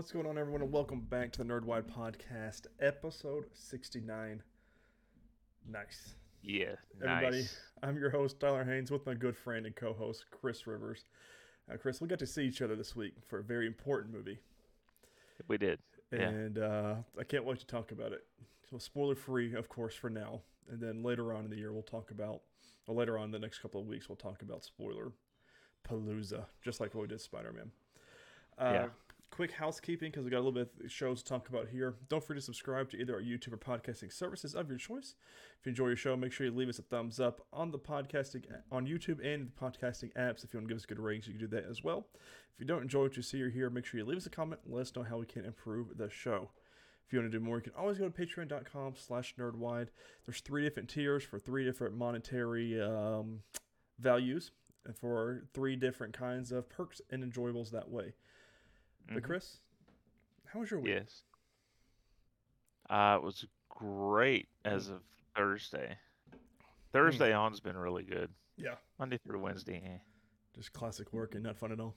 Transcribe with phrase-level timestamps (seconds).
[0.00, 4.42] What's going on, everyone, and welcome back to the Nerdwide Podcast, episode 69.
[5.70, 6.14] Nice.
[6.42, 7.60] Yeah, Everybody, nice.
[7.82, 11.04] I'm your host, Tyler Haynes, with my good friend and co host, Chris Rivers.
[11.70, 14.38] Uh, Chris, we got to see each other this week for a very important movie,
[15.48, 15.78] We did.
[16.10, 16.28] Yeah.
[16.30, 18.24] and uh, I can't wait to talk about it.
[18.70, 20.40] So, spoiler free, of course, for now.
[20.70, 22.40] And then later on in the year, we'll talk about,
[22.86, 25.12] or later on in the next couple of weeks, we'll talk about spoiler
[25.86, 27.70] palooza, just like what we did Spider Man.
[28.56, 28.86] Uh, Yeah.
[29.30, 31.94] Quick housekeeping because we got a little bit of shows to talk about here.
[32.08, 35.14] Don't forget to subscribe to either our YouTube or podcasting services of your choice.
[35.58, 37.78] If you enjoy your show, make sure you leave us a thumbs up on the
[37.78, 40.44] podcasting on YouTube and the podcasting apps.
[40.44, 42.08] If you want to give us good ratings, you can do that as well.
[42.54, 44.30] If you don't enjoy what you see or hear, make sure you leave us a
[44.30, 46.50] comment let us know how we can improve the show.
[47.06, 49.88] If you want to do more, you can always go to patreon.com slash nerdwide.
[50.26, 53.40] There's three different tiers for three different monetary um,
[53.98, 54.50] values
[54.84, 58.14] and for three different kinds of perks and enjoyables that way.
[59.10, 59.26] But Mhm.
[59.26, 59.58] Chris,
[60.46, 60.94] how was your week?
[60.94, 61.24] Yes.
[62.88, 65.02] Uh, it was great as of
[65.34, 65.98] Thursday.
[66.92, 68.32] Thursday on's been really good.
[68.56, 69.80] Yeah, Monday through Wednesday.
[69.82, 69.98] eh.
[70.52, 71.94] just classic work and not fun at all.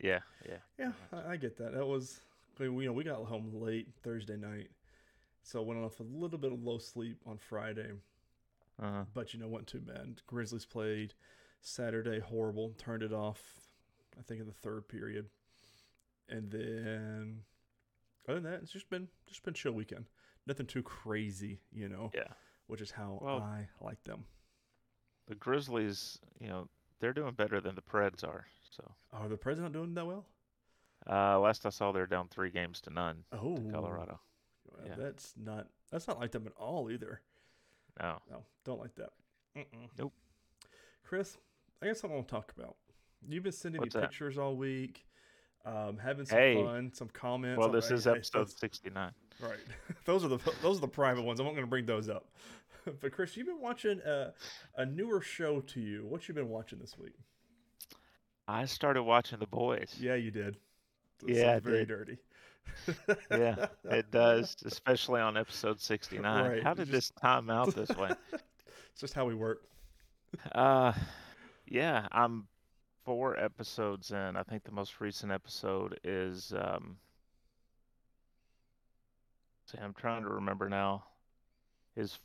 [0.00, 0.58] Yeah, yeah.
[0.78, 1.72] Yeah, I, I get that.
[1.72, 2.20] That was,
[2.58, 4.70] we, you know, we got home late Thursday night,
[5.44, 7.92] so went off a little bit of low sleep on Friday.
[8.80, 9.04] Uh-huh.
[9.14, 10.20] But you know, wasn't too bad.
[10.26, 11.14] Grizzlies played
[11.60, 12.70] Saturday, horrible.
[12.78, 13.70] Turned it off,
[14.18, 15.30] I think in the third period,
[16.28, 17.40] and then
[18.28, 20.06] other than that, it's just been just been chill weekend.
[20.46, 22.10] Nothing too crazy, you know.
[22.14, 22.32] yeah.
[22.66, 24.24] Which is how Well- I like them.
[25.26, 28.46] The Grizzlies, you know, they're doing better than the Preds are.
[28.70, 30.26] So, Are the president doing that well?
[31.08, 34.20] uh, last I saw, they're down three games to none Oh, to Colorado.
[34.64, 34.94] Well, Yeah.
[34.96, 37.20] That's not that's not like them at all either.
[38.00, 38.18] No.
[38.30, 39.10] No, don't like that.
[39.54, 39.90] Mm-mm.
[39.98, 40.14] Nope.
[41.04, 41.36] Chris,
[41.82, 42.76] I got something I want to talk about.
[43.28, 44.08] You've been sending What's me that?
[44.10, 45.06] pictures all week,
[45.64, 46.62] um, having some Hey.
[46.62, 47.58] fun, some comments.
[47.58, 49.12] Well, this hey, is episode that's- 69.
[49.40, 49.56] Right.
[50.04, 51.40] those are the those are the private ones.
[51.40, 52.26] I'm not going to bring those up.
[53.00, 54.32] but Chris, you've been watching a,
[54.76, 56.04] a newer show to you.
[56.06, 57.14] What you been watching this week?
[58.48, 59.94] I started watching The Boys.
[60.00, 60.56] Yeah, you did.
[61.20, 61.88] That Yeah, very did.
[61.88, 62.18] dirty.
[63.30, 66.50] Yeah, it does, especially on episode 69.
[66.50, 68.10] Right, How did just- this time out this way?
[68.32, 69.62] It's just how we work.
[70.52, 70.92] Uh,
[71.66, 72.46] yeah, I'm
[73.04, 74.36] four episodes in.
[74.36, 76.96] I think the most recent episode is um.
[79.66, 81.04] See, I'm trying to remember now.
[81.96, 82.18] Is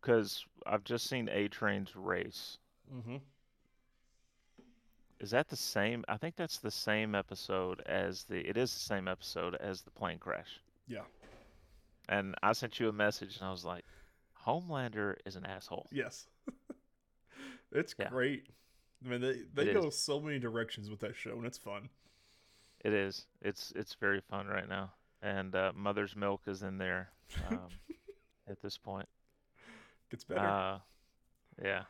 [0.00, 2.58] because I've just seen A Train's race.
[2.94, 3.16] Mm-hmm.
[5.20, 6.04] Is that the same?
[6.08, 8.38] I think that's the same episode as the.
[8.46, 10.60] It is the same episode as the plane crash.
[10.86, 11.04] Yeah.
[12.08, 13.84] And I sent you a message, and I was like,
[14.46, 16.26] "Homelander is an asshole." Yes.
[17.72, 18.10] it's Yeah.
[18.10, 18.46] great.
[19.04, 19.98] I mean, they they It go is.
[19.98, 21.88] so many directions with that show, and it's fun.
[22.84, 23.26] It is.
[23.42, 24.92] It's it's very fun right now,
[25.22, 27.10] and uh, Mother's Milk is in there
[27.50, 27.68] um,
[28.48, 29.08] at this point.
[30.10, 30.40] Gets better.
[30.40, 30.78] Uh,
[31.62, 31.82] yeah,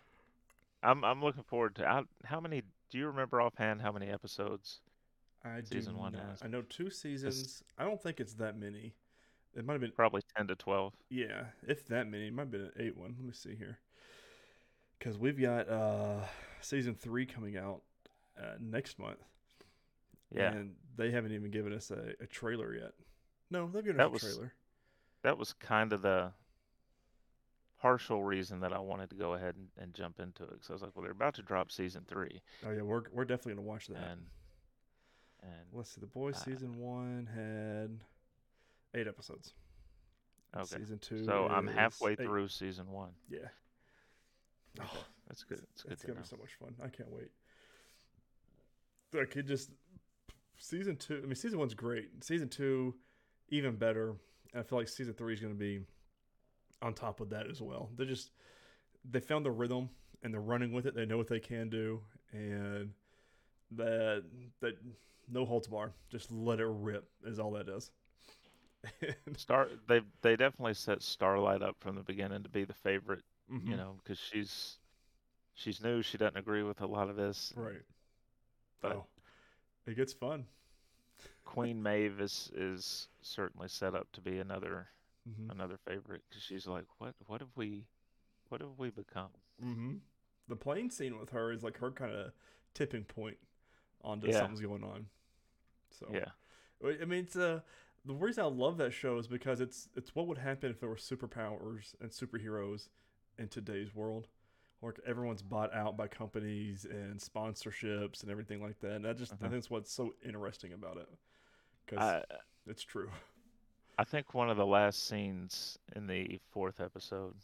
[0.83, 1.85] I'm I'm looking forward to.
[1.87, 2.63] How, how many?
[2.91, 4.81] Do you remember offhand how many episodes?
[5.45, 6.23] I do season one not.
[6.31, 6.43] has.
[6.43, 7.63] I know two seasons.
[7.79, 8.95] I don't think it's that many.
[9.57, 10.95] It might have been Probably ten to twelve.
[11.11, 12.29] yeah, if that many.
[12.29, 13.15] It might have been an eight one.
[13.19, 13.79] Let me see here.
[15.05, 16.21] Because we've got uh
[16.63, 17.83] season three coming out
[18.41, 19.19] uh, next month.
[20.35, 22.93] Yeah, And they haven't even given us a, a trailer yet.
[23.51, 24.53] No, they've given That us was- a trailer.
[25.23, 26.33] that was kind of the
[27.81, 30.53] partial reason that I wanted to go ahead and, and jump into it.
[30.53, 33.27] Because I was like, well, they're about to drop season three, Oh yeah, we're we're
[33.27, 33.97] definitely gonna watch that.
[33.99, 34.23] and
[35.43, 36.01] and Let's see.
[36.01, 38.01] The Boys Uh, season one had
[38.99, 39.53] eight episodes.
[40.57, 40.79] okay.
[40.79, 41.25] Season two.
[41.25, 42.19] So I'm halfway eight.
[42.21, 43.11] through season one.
[43.29, 43.49] Yeah.
[44.79, 45.61] Okay, Oh, that's good.
[45.61, 46.23] That's good it's to gonna know.
[46.23, 46.75] be so much fun.
[46.83, 47.31] I can't wait.
[49.13, 49.71] Like it just
[50.59, 51.19] season two.
[51.23, 52.25] I mean, season one's great.
[52.25, 52.95] Season two,
[53.49, 54.11] even better.
[54.53, 55.81] And I feel like season three is gonna be
[56.83, 57.91] on top of that as well.
[57.97, 58.31] They just
[59.09, 59.91] they found the rhythm
[60.23, 60.95] and they're running with it.
[60.95, 62.01] They know what they can do,
[62.33, 62.91] and
[63.73, 64.25] that
[64.61, 64.75] that
[65.31, 65.93] no holds bar.
[66.11, 67.91] Just let it rip is all that is.
[69.27, 73.23] And, Star, they they definitely set Starlight up from the beginning to be the favorite,
[73.49, 74.79] mhm, you know, because she's
[75.55, 76.03] she's new.
[76.03, 77.55] She doesn't agree with a lot of this.
[77.55, 77.83] right.
[78.81, 79.07] But oh,
[79.87, 80.47] it gets fun.
[81.45, 84.91] Queen Maeve is is certainly set up to be another
[85.27, 87.87] hmm another favorite because she's like, what what have we,
[88.49, 89.33] what have we become?
[89.61, 89.95] hmm
[90.49, 92.33] The plane scene with her is like her kind of
[92.75, 93.37] tipping point
[94.03, 94.33] onto Yeah.
[94.33, 95.07] something's going on.
[95.91, 96.31] So Yeah,
[96.85, 97.61] I mean, it's uh,
[98.05, 100.89] the reason I love that show is because it's it's what would happen if there
[100.89, 102.89] were superpowers and superheroes
[103.39, 104.29] in today's world.
[104.83, 108.93] Like everyone's bought out by companies and sponsorships and everything like that.
[108.93, 109.41] And that just I Mhm.
[109.41, 111.09] think that's what's so interesting about it.
[111.87, 112.23] because
[112.67, 113.11] it's true.
[113.99, 117.35] I think one of the last scenes in the fourth episode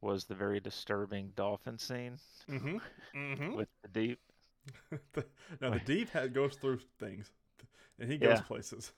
[0.00, 2.18] was the very disturbing dolphin scene
[2.48, 2.78] Mm-hmm.
[3.14, 3.54] Mm-hmm.
[3.54, 4.18] with the deep.
[5.60, 7.30] now the deep ha- goes through things,
[7.98, 8.42] and he goes Yeah.
[8.42, 8.92] places.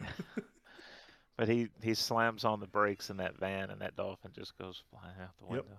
[1.36, 4.82] But he he slams on the brakes in that van, and that dolphin just goes
[4.90, 5.64] flying out the Yep.
[5.64, 5.78] window,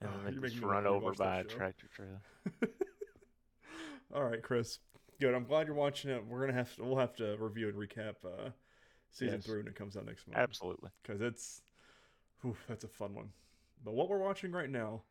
[0.00, 1.56] and Oh, then they just run over by a show.
[1.56, 2.20] tractor trailer.
[4.14, 4.78] All right, Chris.
[5.20, 5.34] Good.
[5.34, 6.24] I'm glad you're watching it.
[6.26, 6.84] We're gonna have to.
[6.84, 8.50] We'll have to review and recap uh,
[9.10, 9.46] season Yes.
[9.46, 10.38] three when it comes out next month.
[10.38, 10.90] Absolutely.
[11.02, 11.62] because it's
[12.42, 13.30] whew, that's a fun one.
[13.84, 15.02] But what we're watching right now,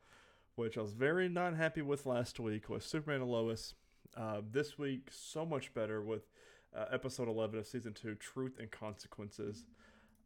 [0.56, 3.74] which I was very not happy with last week, was Superman and Lois.
[4.16, 6.30] Uh, this week, so much better with
[6.74, 9.66] uh, episode 11 of season two, Truth and Consequences.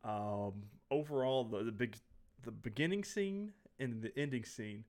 [0.03, 1.97] Um, overall, the, the big,
[2.43, 4.85] the beginning scene and the ending scene,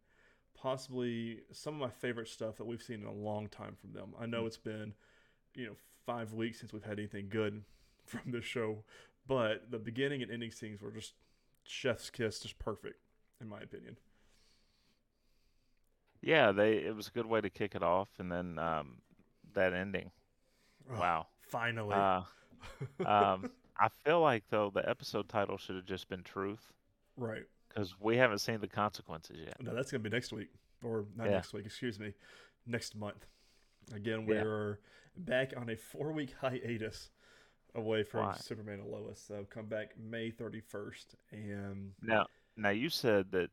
[0.55, 4.15] possibly some of my favorite stuff that we've seen in a long time from them.
[4.21, 4.47] I know Mm.
[4.47, 4.95] it's been,
[5.55, 5.77] you know,
[6.07, 7.65] five weeks since we've had anything good
[8.07, 8.85] from this show,
[9.27, 11.15] but the beginning and ending scenes were just
[11.65, 13.01] chef's kiss, just perfect,
[13.41, 13.97] in my opinion.
[16.23, 19.01] Yeah, they it was a good way to kick it off, and then um,
[19.55, 20.11] that ending.
[20.91, 21.29] Oh, Wow.
[21.41, 22.07] Finally.
[22.07, 22.23] Uh,
[23.05, 23.49] um,
[23.81, 26.73] I feel like though the episode title should have just been Truth,
[27.17, 27.45] right.
[27.69, 29.61] because we haven't seen the consequences yet.
[29.63, 30.51] No, that's gonna be next week,
[30.83, 31.33] or not Yeah.
[31.33, 31.65] next week.
[31.67, 32.13] Excuse me,
[32.67, 33.27] next month.
[33.93, 34.43] Again, Yeah.
[34.43, 34.79] we're
[35.17, 37.11] back on a four-week hiatus
[37.75, 38.35] away from Why?
[38.35, 39.21] Superman and Lois.
[39.21, 43.51] So come back May thirty-first, and Now, now you said that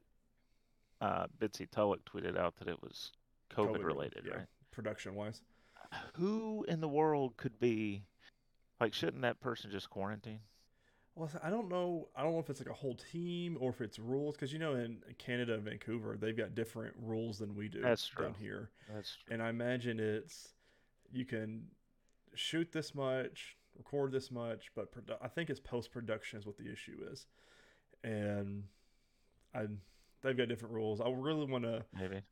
[0.99, 3.11] uh, Bitsie Tulloch tweeted out that it was
[3.51, 4.47] COVID, related, yeah, right?
[4.71, 5.41] Production-wise,
[6.15, 8.03] Who in the world could be
[8.79, 8.93] like?
[8.93, 10.39] Shouldn't that person just quarantine?
[11.17, 12.09] well, I don't know.
[12.15, 14.59] I don't know if it's like a whole team or if it's rules, because you
[14.59, 18.69] know, in Canada and Vancouver, they've got different rules than we do That's down here.
[18.93, 19.33] That's true.
[19.33, 20.53] and I imagine it's
[21.11, 21.63] you can
[22.35, 26.57] shoot this much, record this much, but produ- I think it's post production is what
[26.57, 27.25] the issue is,
[28.03, 28.63] and
[29.55, 29.65] I
[30.21, 31.01] they've got different rules.
[31.01, 31.83] I really want to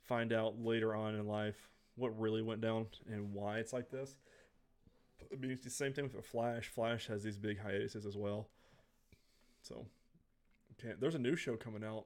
[0.03, 4.15] find out later on in life what really went down and why it's like this.
[5.31, 6.67] I mean, it's the same thing with Flash.
[6.69, 8.47] Flash has these big hiatuses as well.
[9.61, 9.85] So,
[10.81, 12.05] can't, there's a new show coming out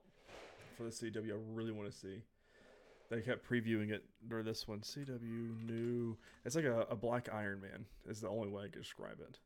[0.77, 1.31] for the CW.
[1.31, 2.21] I really want to see.
[3.09, 4.79] They kept previewing it for this one.
[4.81, 6.15] CW new.
[6.45, 7.85] It's like a, a Black Iron Man.
[8.07, 9.39] Is the only way I can describe it.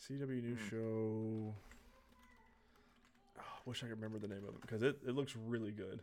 [0.00, 0.68] CW new Hmm.
[0.70, 1.54] show.
[3.38, 5.72] Oh, I wish I could remember the name of it because it, it looks really
[5.72, 6.00] good.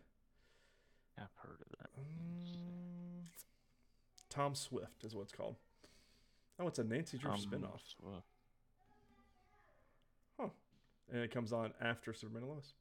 [1.18, 1.90] I've heard of that.
[1.98, 3.26] Um,
[4.30, 5.56] Tom Swift is what it's called.
[6.60, 8.24] Oh, it's a Nancy Drew Um, spinoff, so-
[11.12, 12.74] and it comes on after Superman and Lois.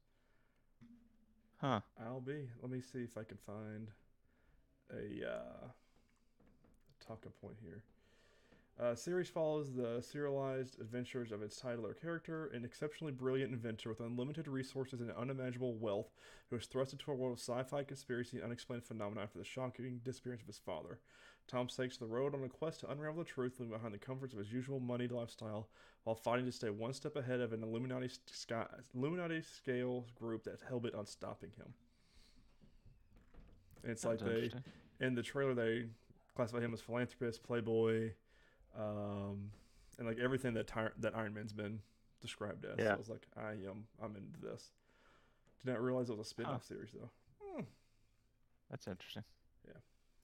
[1.57, 1.81] Huh.
[1.99, 2.47] I'll be.
[2.61, 3.89] Let me see if I can find
[4.91, 5.67] a uh,
[6.99, 7.81] talking point here.
[8.79, 13.89] Uh, series follows the serialized adventures of its title or character, an exceptionally brilliant inventor
[13.89, 16.11] with unlimited resources and unimaginable wealth,
[16.49, 19.99] who is thrust into a world of sci-fi conspiracy and unexplained phenomena after the shocking
[20.03, 20.99] disappearance of his father.
[21.49, 24.33] Tom takes the road on a quest to unravel the truth, leaving behind the comforts
[24.33, 25.67] of his usual moneyed lifestyle,
[26.03, 28.65] while fighting to stay one step ahead of an Illuminati, sky,
[28.95, 31.73] Illuminati scale group that's hell bent on stopping him.
[33.83, 34.49] And it's like they
[34.99, 35.87] in the trailer they
[36.35, 38.11] classify him as philanthropist, playboy,
[38.77, 39.49] um,
[39.97, 41.79] and like everything that Ty- that Iron Man's been
[42.21, 42.77] described as.
[42.77, 44.71] So I was like, I am, I'm into this.
[45.65, 47.09] Did not realize it was a spin-off series though.
[47.41, 47.61] Hmm.
[48.69, 49.23] That's interesting.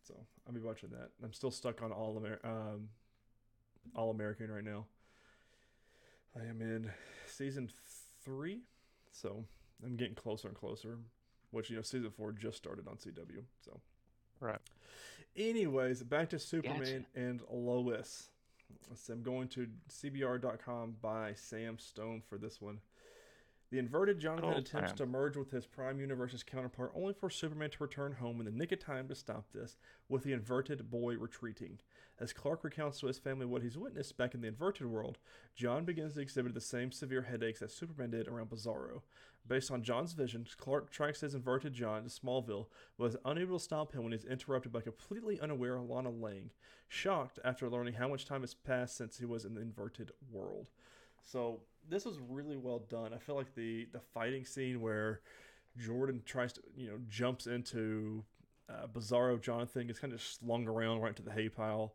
[0.06, 0.14] So
[0.46, 1.10] I'll be watching that.
[1.24, 2.90] I'm still stuck on All Amer- um,
[3.96, 4.86] All American right now.
[6.40, 6.92] I am in
[7.28, 7.70] season
[8.24, 8.62] three,
[9.12, 9.46] so
[9.84, 11.00] I'm getting closer and closer.
[11.52, 13.44] Which you know, season four just started on CW.
[13.64, 13.80] So,
[14.42, 14.60] Right.
[15.36, 18.30] anyways, back to Superman and Lois.
[18.94, 22.80] So I'm going to CBR.com by Sam Stone for this one.
[23.76, 24.98] The inverted Jonathan old attempts Sam.
[25.00, 28.52] to merge with his Prime Universe's counterpart, only for Superman to return home in the
[28.54, 29.76] nick of time to stop this,
[30.08, 31.80] with the inverted boy retreating.
[32.18, 35.18] As Clark recounts to his family what he's witnessed back in the inverted world,
[35.58, 39.02] John begins to exhibit the same severe headaches that Superman did around Bizarro.
[39.46, 42.68] Based on John's visions, Clark tracks his inverted John to Smallville,
[42.98, 46.52] but is unable to stop him when he's interrupted by completely unaware Lana Lang,
[46.88, 50.70] shocked after learning how much time has passed since he was in the inverted world.
[51.26, 53.14] So this was really well done.
[53.14, 55.22] I feel like the the fighting scene where
[55.78, 58.24] Jordan tries to you know jumps into
[58.70, 61.94] uh, Bizarro Jonathan gets kind of slung around right into the hay pile,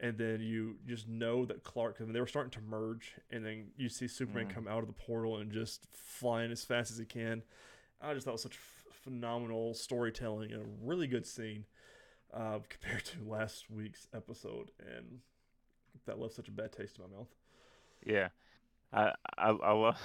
[0.00, 2.00] and then you just know that Clark.
[2.00, 4.50] Mean, they were starting to merge, and then you see Superman Mhm.
[4.54, 7.42] come out of the portal and just flying as fast as he can.
[8.00, 11.64] I just thought it was such f- phenomenal storytelling and a really good scene
[12.34, 14.70] uh, compared to last week's episode.
[14.80, 15.20] And
[16.06, 17.28] that left such a bad taste in my mouth.
[18.04, 18.30] Yeah,
[18.92, 19.98] I I, I love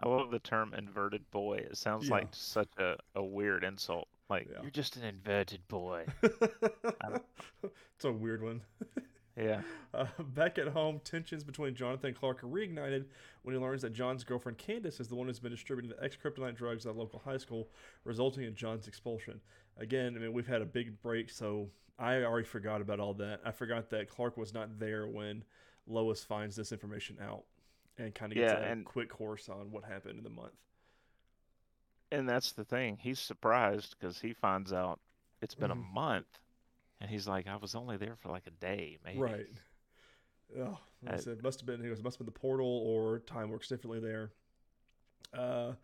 [0.00, 1.56] I love the term inverted boy.
[1.70, 2.14] It sounds Yeah.
[2.14, 4.08] like such a, a weird insult.
[4.30, 4.62] Like Yeah.
[4.62, 6.06] you're just an inverted boy.
[6.22, 8.60] it's a weird one.
[9.36, 9.62] yeah.
[9.94, 13.06] Uh, back at home, tensions between Jonathan and Clark are reignited
[13.42, 16.16] when he learns that John's girlfriend Candace is the one who's been distributing the ex
[16.16, 17.68] kryptonite drugs at a local high school,
[18.04, 19.40] resulting in John's expulsion.
[19.78, 21.68] Again, I mean, we've had a big break, so
[21.98, 23.40] I already forgot about all that.
[23.44, 25.44] I forgot that Clark was not there when
[25.86, 27.44] Lois finds this information out
[27.98, 30.54] and kind of gets Yeah, a and- quick course on what happened in the month.
[32.10, 32.96] And that's the thing.
[32.98, 35.00] He's surprised because he finds out
[35.42, 35.72] it's been Mhm.
[35.72, 36.40] a month,
[37.00, 39.50] and he's like, "I was only there for like a day, maybe." Right.
[40.56, 41.82] Oh, like I Uh, said, must have been.
[41.82, 44.32] He goes, must have been the portal, or time works differently there.
[45.34, 45.74] Uh,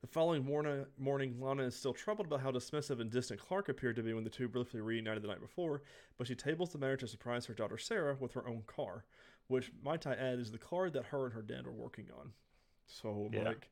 [0.00, 3.96] the following morning, morning, Lana is still troubled about how dismissive and distant Clark appeared
[3.96, 5.82] to be when the two briefly reunited the night before.
[6.16, 9.04] But she tables the matter to surprise her daughter Sarah with her own car,
[9.48, 12.32] which might I add is the car that her and her dad are working on.
[12.86, 13.42] So Yeah.
[13.44, 13.70] like,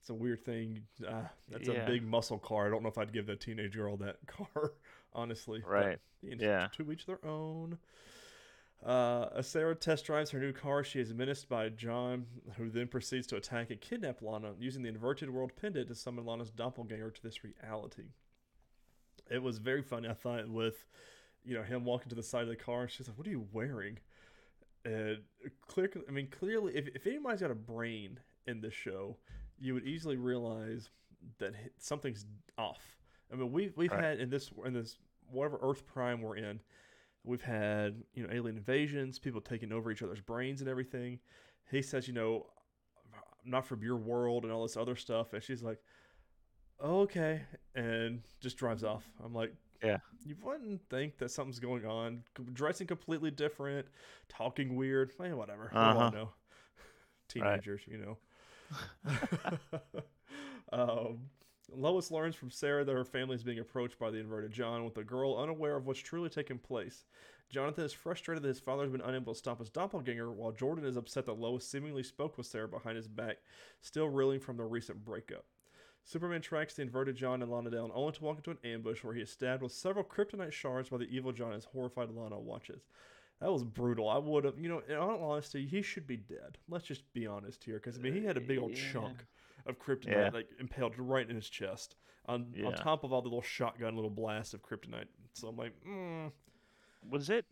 [0.00, 0.86] it's a weird thing.
[1.06, 2.66] Uh, that's a big muscle car.
[2.66, 4.74] I don't know if I'd give that teenage girl that car,
[5.12, 5.62] honestly.
[5.66, 5.98] Right.
[6.22, 6.68] know, Yeah.
[6.74, 7.78] To each their own.
[8.84, 12.86] Uh, as Sarah test drives her new car, she is menaced by John, who then
[12.86, 17.10] proceeds to attack and kidnap Lana, using the inverted world pendant to summon Lana's doppelganger
[17.10, 18.04] to this reality.
[19.28, 20.86] It was very funny, I thought, with
[21.44, 22.82] you know him walking to the side of the car.
[22.82, 23.98] and She's like, "What are you wearing?"
[24.84, 25.18] And
[25.66, 29.16] clear, I mean, clearly, if if anybody's got a brain in this show,
[29.58, 30.90] you would easily realize
[31.38, 32.96] that something's off.
[33.32, 34.04] I mean, we've we've Right.
[34.04, 34.98] had in this in this
[35.30, 36.60] whatever Earth Prime we're in,
[37.24, 41.18] we've had you know alien invasions, people taking over each other's brains and everything.
[41.70, 42.46] He says, you know,
[43.44, 45.78] I'm not from your world and all this other stuff, and she's like,
[46.82, 47.42] okay,
[47.74, 49.04] and just drives off.
[49.22, 49.98] I'm like, Yeah.
[50.24, 52.22] you wouldn't think that something's going on.
[52.52, 53.86] Dressing completely different,
[54.28, 55.70] talking weird, eh, whatever.
[55.72, 56.10] I Uh-huh.
[56.10, 56.30] know?
[57.28, 58.18] Teenagers, you know.
[60.72, 61.18] um,
[61.74, 64.94] Lois learns from Sarah that her family is being approached by the inverted John, with
[64.94, 67.04] the girl unaware of what's truly taking place.
[67.50, 70.84] Jonathan is frustrated that his father has been unable to stop his doppelganger, while Jordan
[70.84, 73.38] is upset that Lois seemingly spoke with Sarah behind his back,
[73.80, 75.44] still reeling from the recent breakup.
[76.08, 79.12] Superman tracks the inverted John and Lana down, only to walk into an ambush where
[79.12, 82.86] he is stabbed with several kryptonite shards by the evil John as horrified Lana watches.
[83.40, 84.08] That was brutal.
[84.08, 86.56] I would have, you know, in all honesty, he should be dead.
[86.66, 88.90] Let's just be honest here, because I mean, he had a big old Yeah.
[88.90, 89.18] chunk
[89.66, 90.30] of kryptonite Yeah.
[90.32, 91.96] like impaled right in his chest,
[92.26, 95.08] on on top of all the little shotgun little blast of kryptonite.
[95.34, 96.32] So I'm like, mm,
[97.10, 97.44] Was it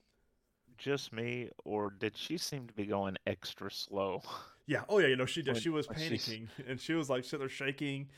[0.79, 4.23] just me, or did she seem to be going extra slow?
[4.67, 5.53] yeah, oh yeah, you know, she did.
[5.55, 8.09] When- She was when she's- panicking, and she was like sitting there shaking,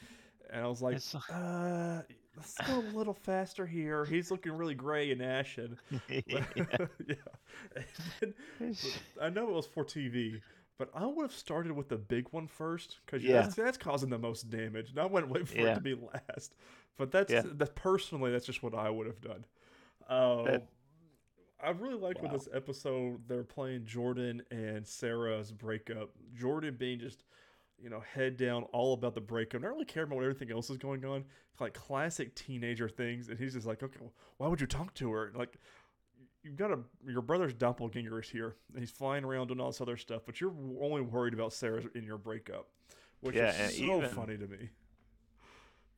[0.52, 2.02] and I was like, It's uh,
[2.36, 4.04] let's go a little faster here.
[4.04, 5.78] He's looking really gray and ashen.
[6.08, 6.44] yeah.
[7.06, 7.14] yeah.
[8.22, 8.34] And
[9.20, 10.40] I know it was for TV,
[10.78, 13.42] but I would have started with the big one first because Yeah.
[13.42, 14.90] that's, that's causing the most damage.
[14.90, 16.54] And I wouldn't wait for it to be last.
[16.96, 17.42] But that's Yeah.
[17.44, 19.44] that personally, that's just what I would have done.
[20.08, 20.68] Um, That-
[21.60, 26.10] I really like with this episode they're playing Jordan and Sarah's breakup.
[26.36, 27.24] Jordan being just
[27.82, 30.70] you know head down all about the breakup, not really caring about what everything else
[30.70, 31.24] is going on.
[31.60, 35.10] Like classic teenager things, and he's just like, okay, well, why would you talk to
[35.12, 35.32] her?
[35.34, 35.56] Like
[36.44, 39.80] you've got a your brother's doppelganger is here, and he's flying around doing all this
[39.80, 42.68] other stuff, but you're only worried about Sarah in your breakup,
[43.20, 44.68] which Yeah, is so even- funny to me.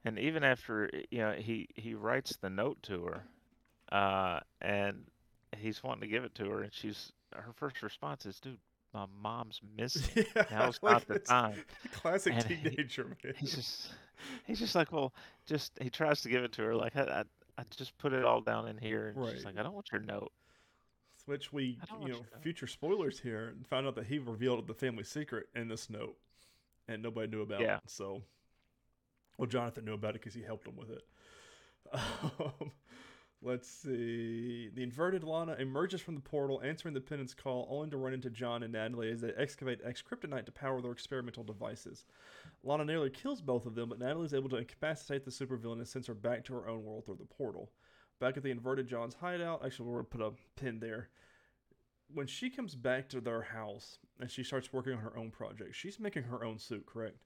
[0.04, 3.24] And even after you know he he writes the note to her,
[3.92, 5.04] uh, and
[5.58, 8.58] he's wanting to give it to her, and she's her first response is, "Dude,
[8.94, 10.24] my mom's missing.
[10.36, 11.56] yeah, Now's like, not the time."
[11.92, 13.34] Classic And he- teenager man.
[13.38, 13.90] He's just
[14.46, 15.12] he's just like, well,
[15.46, 17.24] just he tries to give it to her, like I I,
[17.58, 20.00] I just put it all down in here, and she's like, I don't want your
[20.02, 20.32] note.
[21.26, 25.04] Which we, you know, future spoilers here, and found out that he revealed the family
[25.04, 26.16] secret in this note,
[26.88, 27.76] and nobody knew about Yeah.
[27.76, 27.82] it.
[27.86, 28.22] So,
[29.38, 31.02] well, Jonathan knew about it because he helped him with it.
[31.92, 32.72] Um,
[33.42, 34.68] let's see.
[34.74, 38.30] The inverted Lana emerges from the portal, answering the pendant's call, only to run into
[38.30, 42.04] John and Natalie as they excavate X kryptonite to power their experimental devices.
[42.62, 45.88] Lana nearly kills both of them, but Natalie is able to incapacitate the supervillain and
[45.88, 47.70] sends her back to her own world through the portal.
[48.20, 51.08] Back at the inverted John's hideout, actually, we're going to put a pin there.
[52.12, 55.74] When she comes back to their house and she starts working on her own project,
[55.74, 57.16] she's making her own suit, correct?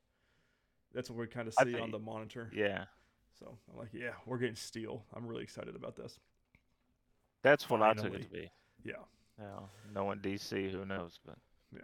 [0.94, 2.50] That's what we kind of see on the monitor.
[2.54, 2.84] Yeah,
[3.38, 5.04] So I'm like, yeah, we're getting steel.
[5.14, 6.18] I'm really excited about this.
[7.42, 8.20] that's what I took Finally.
[8.20, 8.50] it to be.
[8.84, 8.94] Yeah,
[9.38, 11.18] Now, knowing DC, who knows?
[11.24, 11.36] But
[11.74, 11.80] yeah.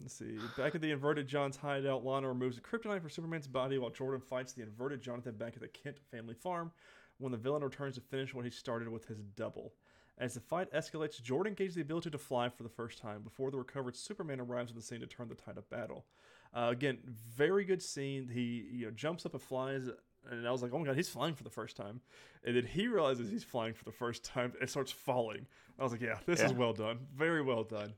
[0.00, 0.38] Let's see.
[0.56, 4.20] Back at the inverted John's hideout, Lana removes a kryptonite from Superman's body while Jordan
[4.20, 6.70] fights the inverted Jonathan back at the Kent family farm
[7.18, 9.72] when the villain returns to finish what he started with his double.
[10.16, 13.50] As the fight escalates, Jordan gains the ability to fly for the first time before
[13.50, 16.06] the recovered Superman arrives on the scene to turn the tide of battle.
[16.54, 18.28] Uh, again, very good scene.
[18.32, 19.88] He you know jumps up and flies,
[20.30, 22.00] and I was like, oh my god, he's flying for the first time.
[22.44, 25.46] And then he realizes he's flying for the first time and starts falling.
[25.78, 27.94] I was like, yeah, this is well done, very well done.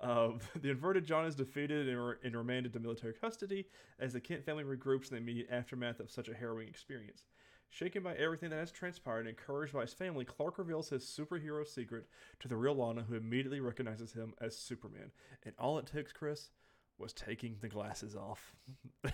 [0.00, 3.66] Uh, the inverted John is defeated and, re- and remanded to military custody
[3.98, 7.24] as the Kent family regroups in the immediate aftermath of such a harrowing experience.
[7.70, 11.66] Shaken by everything that has transpired and encouraged by his family, Clark reveals his superhero
[11.66, 12.06] secret
[12.40, 15.10] to the real Lana, who immediately recognizes him as Superman.
[15.44, 16.50] And all it takes, Chris,
[16.98, 18.54] was taking the glasses off.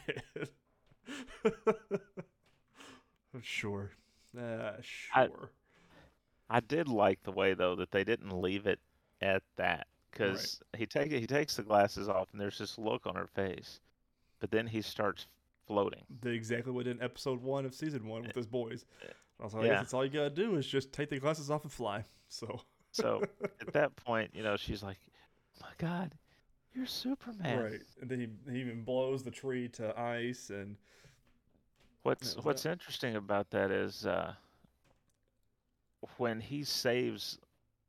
[3.42, 3.90] sure.
[4.38, 5.50] Uh, sure.
[6.50, 8.80] I did like the way though that they didn't leave it
[9.20, 13.14] at that because he take he takes the glasses off and there's this look on
[13.14, 13.80] her face,
[14.40, 15.26] but then he starts
[15.66, 16.04] floating.
[16.22, 18.84] Did exactly what in episode one of season one with his boys.
[19.40, 19.74] I was like, I Yeah.
[19.80, 22.04] that's all you gotta do is just take the glasses off and fly.
[22.28, 22.60] So
[22.92, 23.22] So
[23.60, 24.98] at that point, you know, she's like,
[25.56, 26.14] "Oh my God,
[26.74, 30.76] you're Superman." right, and then he, he even blows the tree to ice, and
[32.02, 32.66] What's was What's that?
[32.66, 34.34] interesting about that is uh,
[36.16, 37.38] when he saves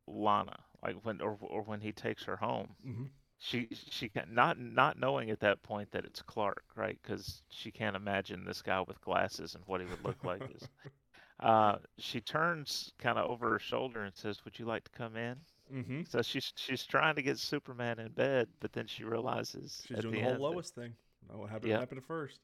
[0.08, 3.10] Lana, like when or or when he takes her home, mhm.
[3.40, 7.00] she she can not not knowing at that point that it's Clark, right?
[7.02, 10.44] Because she can't imagine this guy with glasses and what he would look like.
[10.56, 10.70] is,
[11.42, 15.16] uh, she turns kind of over her shoulder and says, "Would you like to come
[15.18, 15.38] in?"
[15.74, 16.02] Mm-hmm.
[16.04, 20.16] So she's she's trying to get Superman in bed, but then she realizes She's doing
[20.16, 20.96] the the, whole Lois thing.
[21.30, 21.80] Know what happened Yep.
[21.80, 22.40] happened first.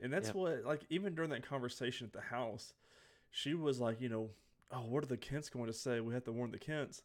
[0.00, 0.34] And that's Yep.
[0.36, 2.74] what like even during that conversation at the house,
[3.30, 4.30] she was like, you know,
[4.72, 6.00] oh, what are the Kents going to say?
[6.00, 7.02] We have to warn the Kents.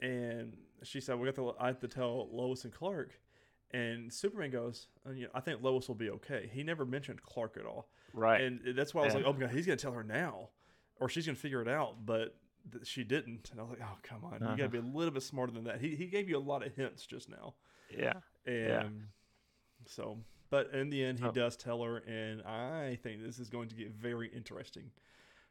[0.00, 3.18] And she said, we got to I have to tell Lois and Clark.
[3.72, 6.50] And Superman goes, uh, you know, I think Lois will be okay.
[6.52, 7.88] He never mentioned Clark at all.
[8.12, 8.40] right.
[8.42, 9.18] And that's why I was Yeah.
[9.20, 10.48] like, oh my god, he's gonna tell her now,
[10.98, 12.04] or she's gonna figure it out.
[12.04, 12.34] But
[12.72, 13.50] th- she didn't.
[13.52, 14.56] And I was like, oh come on, you Uh-huh.
[14.56, 15.80] gotta be a little bit smarter than that.
[15.80, 17.54] He he gave you a lot of hints just now.
[17.96, 18.14] yeah.
[18.44, 18.88] And Yeah.
[19.86, 20.18] so,
[20.50, 21.30] but in the end, he Oh.
[21.32, 24.90] does tell her, and I think this is going to get very interesting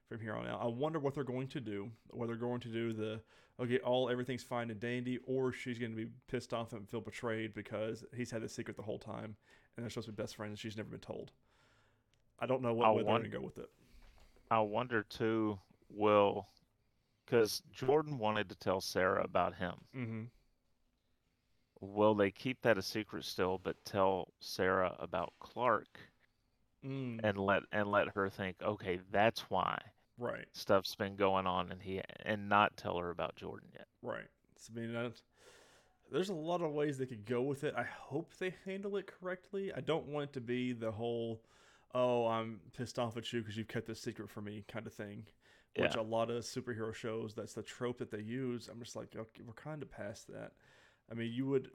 [0.08, 0.62] from here on out.
[0.62, 1.90] I wonder what they're going to do.
[2.12, 3.22] Whether they're going to do the
[3.60, 7.02] okay, all everything's fine and dandy, or she's going to be pissed off and feel
[7.02, 9.36] betrayed because he's had the secret the whole time,
[9.76, 11.32] and they're supposed to be best friends, and she's never been told.
[12.40, 13.70] I don't know what I way they're going to go with it.
[14.50, 15.60] I wonder too,
[15.90, 16.48] will,
[17.26, 19.74] because Jordan wanted to tell Sarah about him.
[19.96, 20.24] Mm-hmm.
[21.82, 26.00] Will they keep that a secret still, but tell Sarah about Clark
[26.86, 29.80] Mm, and let and let her think, okay, that's why
[30.18, 33.88] right, stuff's been going on, and he and not tell her about Jordan yet.
[34.02, 34.28] right.
[34.58, 35.14] So, I mean,
[36.12, 37.74] there's a lot of ways they could go with it.
[37.78, 39.72] I hope they handle it correctly.
[39.76, 41.42] I don't want it to be the whole,
[41.94, 44.94] oh, I'm pissed off at you because you've kept this secret from me kind of
[44.94, 45.26] thing.
[45.76, 45.98] Which Yeah.
[45.98, 48.68] a lot of superhero shows, that's the trope that they use.
[48.70, 50.52] I'm just like, okay, we're kind of past that.
[51.12, 51.72] I mean, you would,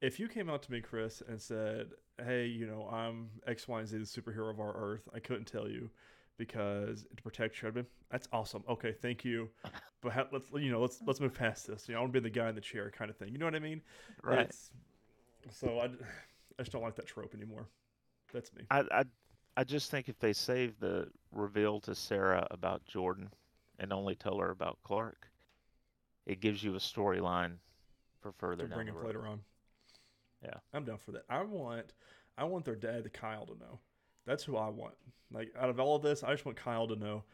[0.00, 1.88] if you came out to me, Chris, and said,
[2.24, 5.46] hey, you know, I'm X, Y, and Z, the superhero of our Earth, I couldn't
[5.46, 5.90] tell you
[6.36, 8.64] because to protect you, I'd been, that's awesome.
[8.68, 9.48] Okay, thank you.
[10.02, 11.86] But ha- let's, you know, let's let's move past this.
[11.86, 13.32] You know, I want to be the guy in the chair kind of thing.
[13.32, 13.82] You know what I mean?
[14.22, 14.38] Right.
[14.38, 14.70] It's-
[15.50, 17.68] so I, I just don't like that trope anymore.
[18.32, 18.62] That's me.
[18.70, 19.04] I, I
[19.58, 23.28] I just think if they save the reveal to Sarah about Jordan
[23.78, 25.28] and only tell her about Clark,
[26.24, 27.56] it gives you a storyline
[28.20, 29.40] for further to bring the him later on.
[30.42, 30.54] Yeah.
[30.72, 31.24] I'm down for that.
[31.28, 31.92] I want
[32.38, 33.78] I want their dad, Kyle, to know.
[34.26, 34.94] That's who I want.
[35.32, 37.24] Like out of all of this, I just want Kyle to know.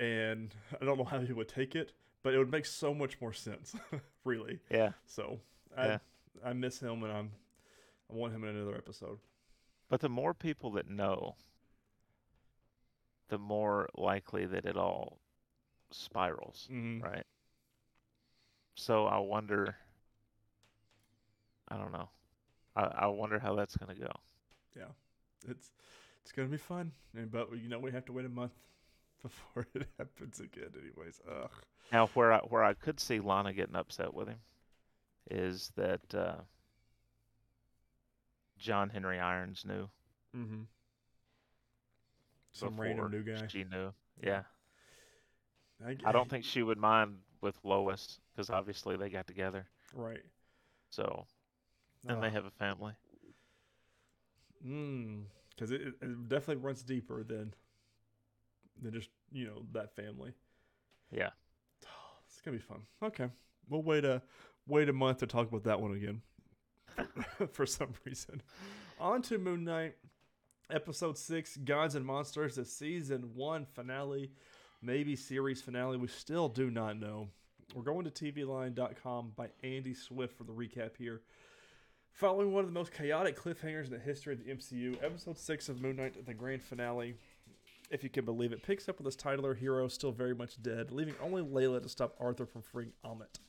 [0.00, 3.20] And I don't know how he would take it, but it would make so much
[3.20, 3.74] more sense,
[4.24, 4.60] really.
[4.70, 5.40] Yeah, So
[5.76, 5.98] I Yeah.
[6.44, 7.30] I miss him, and I'm
[8.10, 9.18] I want him in another episode.
[9.88, 11.36] but the more people that know,
[13.28, 15.18] the more likely that it all
[15.90, 17.04] spirals, Mm-hmm.
[17.04, 17.26] right?
[18.74, 19.76] So I wonder.
[21.72, 22.08] I don't know.
[22.76, 24.10] I, I wonder how that's gonna go.
[24.76, 24.84] Yeah,
[25.48, 25.70] it's
[26.22, 26.92] it's gonna be fun,
[27.30, 28.52] but you know we have to wait a month
[29.22, 30.70] before it happens again.
[30.78, 31.50] Anyways, ugh.
[31.92, 34.38] Now, where I where I could see Lana getting upset with him
[35.30, 36.36] is that uh,
[38.58, 39.88] John Henry Irons knew
[40.36, 40.62] Mm-hmm.
[42.52, 43.46] Some random new guy.
[43.48, 43.92] She knew.
[44.22, 44.42] Yeah,
[45.86, 49.66] I, I don't think she would mind with Lois because obviously they got together.
[49.94, 50.22] right.
[50.90, 51.26] So
[52.06, 52.92] and they have a family.
[54.66, 57.54] Mm, because it, it- it definitely runs deeper than
[58.80, 60.32] than just you know that family.
[61.10, 61.30] Yeah.
[62.28, 62.82] It's gonna be fun.
[63.02, 63.28] Okay,
[63.68, 64.22] we'll wait a
[64.66, 66.22] wait a month to talk about that one again.
[67.52, 68.40] for some reason,
[68.98, 69.94] on to Moon Knight,
[70.70, 74.30] episode six, Gods and Monsters, the season one finale,
[74.80, 75.96] maybe series finale.
[75.98, 77.28] We still do not know.
[77.74, 81.20] We're going to TVLine.com by Andy Swift for the recap here.
[82.12, 85.68] Following one of the most chaotic cliffhangers in the history of the MCU, episode 6
[85.68, 87.14] of Moon Knight, the grand finale,
[87.90, 90.92] if you can believe it, picks up with his titular hero still very much dead,
[90.92, 93.40] leaving only Layla to stop Arthur from freeing Ammit.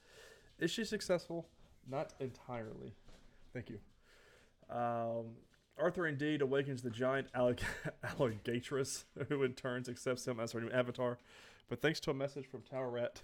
[0.59, 1.45] Is she successful?
[1.87, 2.95] Not entirely.
[3.53, 3.79] Thank you.
[4.75, 5.35] Um,
[5.77, 7.61] Arthur indeed awakens the giant allig-
[8.03, 11.19] alligatress, who in turn accepts him as her new avatar.
[11.69, 13.21] But thanks to a message from Taweret,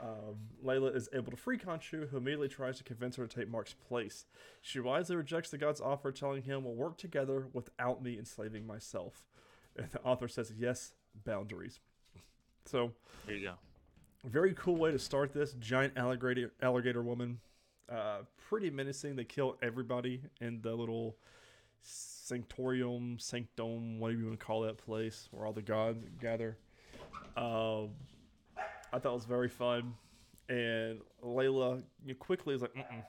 [0.00, 3.50] um, Layla is able to free Khonshu, who immediately tries to convince her to take
[3.50, 4.24] Mark's place.
[4.60, 9.24] She wisely rejects the god's offer, telling him, We'll work together without me enslaving myself.
[9.76, 10.92] And the author says, Yes,
[11.24, 11.80] boundaries.
[12.64, 12.92] So,
[13.26, 13.54] There you go.
[14.24, 15.52] very cool way to start this.
[15.54, 17.40] Giant alligator, alligator woman.
[17.90, 19.16] Uh, pretty menacing.
[19.16, 21.16] They kill everybody in the little
[21.84, 26.56] sanctorium, sanctum, whatever you want to call that place where all the gods gather.
[27.36, 27.90] Um,
[28.92, 29.94] I thought it was very fun.
[30.48, 33.04] And Layla you know, quickly is like, Mm-mm,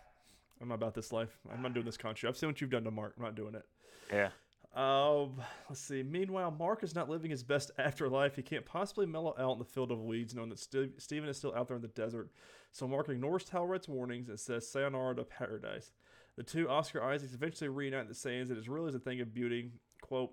[0.61, 1.39] I'm not about this life.
[1.51, 2.29] I'm not doing this country.
[2.29, 3.13] I've seen what you've done to Mark.
[3.17, 3.65] I'm not doing it.
[4.11, 4.29] Yeah.
[4.75, 6.01] Um, let's see.
[6.01, 8.35] Meanwhile, Mark is not living his best afterlife.
[8.35, 11.37] He can't possibly mellow out in the field of weeds, knowing that St- Stephen is
[11.37, 12.29] still out there in the desert.
[12.71, 15.91] So Mark ignores Talred's warnings and says sayonara to paradise.
[16.37, 19.33] The two Oscar Isaacs eventually reunite in the sayings that it really a thing of
[19.33, 19.71] beauty.
[20.01, 20.31] Quote,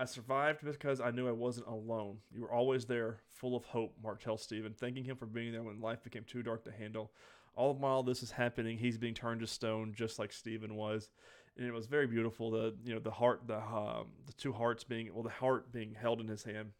[0.00, 2.18] I survived because I knew I wasn't alone.
[2.32, 5.62] You were always there, full of hope, Mark tells Stephen, thanking him for being there
[5.62, 7.12] when life became too dark to handle.
[7.54, 11.10] All the while this is happening, he's being turned to stone just like Stephen was
[11.56, 12.50] and it was very beautiful.
[12.50, 15.94] The you know the heart, the um, the two hearts being well, the heart being
[15.94, 16.72] held in his hand,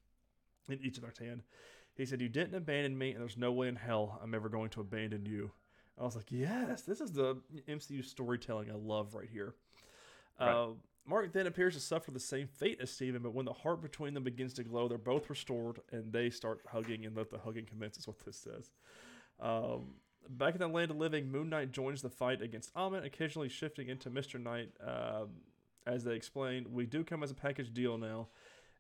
[0.69, 1.43] in each of their hand.
[1.95, 4.71] He said, "You didn't abandon me, and there's no way in hell I'm ever going
[4.71, 5.51] to abandon you."
[5.99, 7.37] I was like, "Yes, this is the
[7.69, 9.55] MCU storytelling I love right here."
[10.41, 10.49] Right.
[10.49, 10.69] Uh,
[11.11, 14.15] Mark then appears to suffer the same fate as Stephen, but when the heart between
[14.15, 17.67] them begins to glow, they're both restored and they start hugging, and let the hugging
[17.67, 18.71] commence, is what this says.
[19.41, 19.95] Um,
[20.29, 23.89] back in the land of living, Moon Knight joins the fight against Ammit, occasionally shifting
[23.89, 24.41] into Mr.
[24.41, 24.71] Knight.
[24.81, 25.31] Um,
[25.85, 28.29] as they explained, we do come as a package deal now.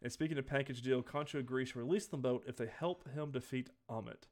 [0.01, 3.33] And speaking of package deal, Khonshu agrees to release them both if they help him
[3.33, 4.29] defeat Ammit.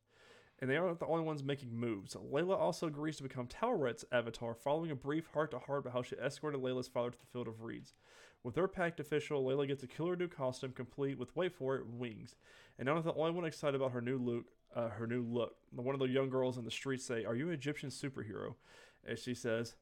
[0.61, 2.15] And they aren't the only ones making moves.
[2.15, 6.03] Layla also agrees to become Taweret's avatar, following a brief heart to heart about how
[6.03, 7.95] she escorted Layla's father to the field of reeds.
[8.43, 11.87] With her pact official, Layla gets a killer new costume complete with, wait for it,
[11.87, 12.35] wings.
[12.79, 15.57] And not the only one excited about her new look, uh, her new look.
[15.71, 18.57] One of the young girls in the street say, "Are you an Egyptian superhero?"
[19.05, 19.77] And she says,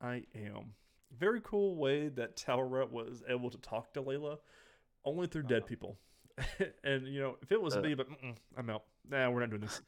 [0.00, 0.74] "I am."
[1.10, 4.38] Very cool way that Taweret was able to talk to Layla,
[5.04, 5.98] only through dead people.
[6.84, 7.80] and you know, if it was Uh.
[7.80, 8.08] me, but
[8.56, 8.84] I'm out.
[9.08, 9.80] Nah, we're not doing this.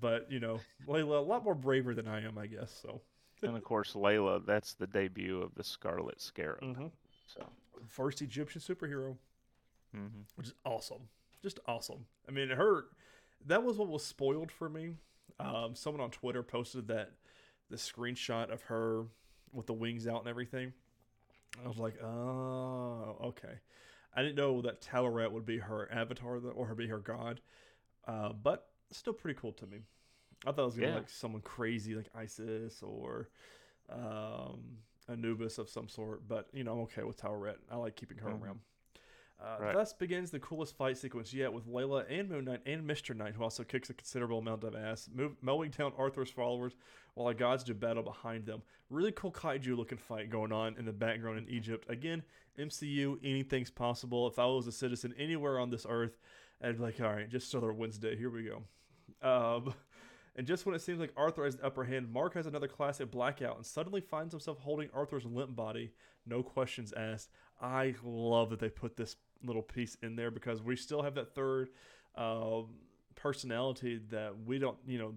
[0.00, 2.76] But you know, Layla a lot more braver than I am, I guess.
[2.82, 3.00] So
[3.42, 6.62] And of course, Layla, that's the debut of the Scarlet Scarab.
[6.62, 6.86] Mm-hmm.
[7.26, 7.46] So,
[7.86, 9.16] first Egyptian superhero,
[9.94, 11.08] hmm which is awesome,
[11.42, 12.06] just awesome.
[12.28, 12.86] I mean, her
[13.46, 14.96] that was what was spoiled for me.
[15.38, 17.12] Um, someone on Twitter posted that
[17.70, 19.04] the screenshot of her
[19.52, 20.72] with the wings out and everything.
[21.64, 23.54] I was like, oh, okay.
[24.14, 27.40] I didn't know that Talaret would be her avatar or her be her god,
[28.06, 29.78] uh, but still pretty cool to me.
[30.46, 33.28] I thought it was gonna be like someone crazy like Isis or
[33.90, 37.56] um, Anubis of some sort, but you know I'm okay with Talaret.
[37.70, 38.42] I like keeping her Mhm.
[38.42, 38.60] around.
[39.44, 39.74] Uh, Right.
[39.74, 43.14] Thus begins the coolest fight sequence yet with Layla and Moon Knight and Mr.
[43.14, 46.74] Knight, who also kicks a considerable amount of ass, move, mowing down Arthur's followers
[47.14, 48.62] while the gods do battle behind them.
[48.88, 51.84] Really cool kaiju looking fight going on in the background in Egypt.
[51.90, 52.22] Again,
[52.58, 54.26] MCU, anything's possible.
[54.26, 56.16] If I was a citizen anywhere on this earth,
[56.62, 58.62] I'd be like, all right, just Southern Wednesday, here we go.
[59.20, 59.74] Um,
[60.36, 63.10] and just when it seems like Arthur has the upper hand, Mark has another classic
[63.10, 65.92] blackout and suddenly finds himself holding Arthur's limp body.
[66.26, 67.30] No questions asked.
[67.60, 71.34] I love that they put this little piece in there because we still have that
[71.34, 71.70] third
[72.16, 72.66] um,
[73.14, 75.14] personality that we don't, you know,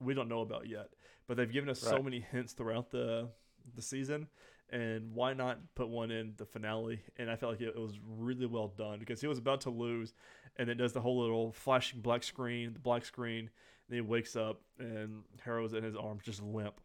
[0.00, 0.90] we don't know about yet.
[1.26, 3.28] But they've given us so many hints throughout the
[3.76, 4.26] the season,
[4.70, 7.00] and why not put one in the finale?
[7.18, 9.70] And I felt like it, it was really well done because he was about to
[9.70, 10.12] lose,
[10.56, 13.50] and then does the whole little flashing black screen, the black screen.
[13.88, 16.80] And he wakes up, and Harrow's in his arms, just limp.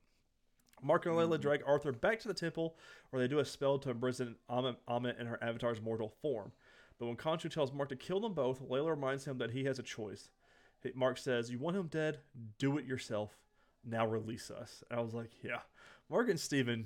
[0.81, 1.41] Mark and Layla Mhm.
[1.41, 2.77] drag Arthur back to the temple,
[3.10, 6.51] where they do a spell to imprison Ammit, Ammit in her avatar's mortal form.
[6.99, 9.79] But when Khonshu tells Mark to kill them both, Layla reminds him that he has
[9.79, 10.29] a choice.
[10.93, 12.19] Mark says, "You want him dead?
[12.60, 13.36] Do it yourself.
[13.84, 15.62] Now release us." And I was like, "Yeah."
[16.10, 16.86] Mark and Steven,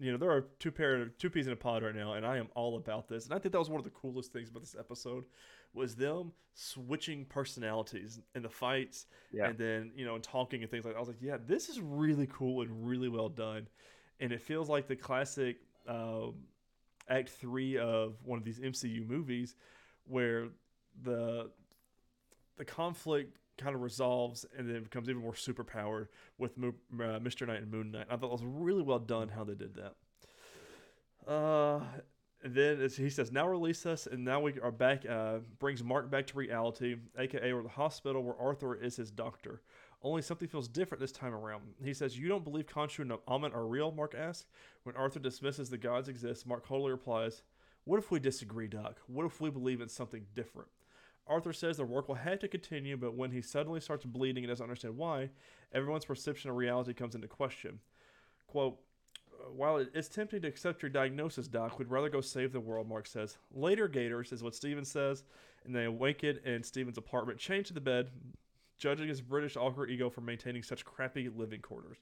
[0.00, 2.38] you know, there are two pair, two peas in a pod right now, and I
[2.38, 3.26] am all about this.
[3.26, 5.24] And I think that was one of the coolest things about this episode
[5.74, 9.48] was them switching personalities in the fights Yeah.
[9.48, 10.98] and then you know and talking and things like that.
[10.98, 13.68] I was like, yeah, this is really cool and really well done,
[14.20, 16.34] and it feels like the classic um,
[17.08, 19.56] Act Three of one of these MCU movies,
[20.06, 20.48] where
[21.02, 21.50] the
[22.56, 27.18] the conflict kind of resolves and then becomes even more super powered with Mo- uh,
[27.20, 27.46] Mr.
[27.46, 28.06] Knight and Moon Knight.
[28.10, 31.30] I thought it was really well done how they did that.
[31.30, 31.80] Uh,
[32.42, 35.06] and then he says, "Now release us," and now we are back.
[35.08, 39.62] Uh, brings Mark back to reality, aka or the hospital where Arthur is his doctor.
[40.04, 41.62] Only something feels different this time around.
[41.82, 44.46] He says, "You don't believe Khonshu and Amen are real?" Mark asks.
[44.82, 47.42] When Arthur dismisses the gods exist, Mark coldly replies,
[47.84, 49.00] "What if we disagree, Doc?
[49.06, 50.68] What if we believe in something different?"
[51.26, 54.50] Arthur says the work will have to continue, but when he suddenly starts bleeding and
[54.50, 55.30] doesn't understand why,
[55.72, 57.80] everyone's perception of reality comes into question.
[58.46, 58.78] Quote,
[59.32, 62.86] uh, while it's tempting to accept your diagnosis, Doc, we'd rather go save the world,
[62.86, 63.38] Mark says.
[63.50, 65.24] Later, Gators is what Steven says,
[65.64, 68.10] and they awaken in Steven's apartment, chained to the bed,
[68.78, 71.98] judging his British alter ego for maintaining such crappy living quarters.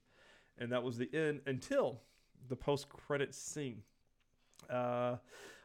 [0.58, 2.00] And that was the end until
[2.48, 3.82] the post credit scene.
[4.70, 5.16] Uh,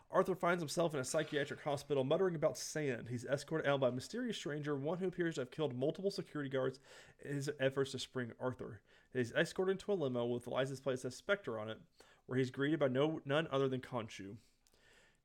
[0.10, 3.08] Arthur finds himself in a psychiatric hospital muttering about sand.
[3.10, 6.50] He's escorted out by a mysterious stranger, one who appears to have killed multiple security
[6.50, 6.80] guards
[7.26, 8.82] in his efforts to spring Arthur.
[9.14, 11.80] He's escorted into a limo with a license plate Spectre on it,
[12.26, 14.38] where he's greeted by no none other than Khonshu.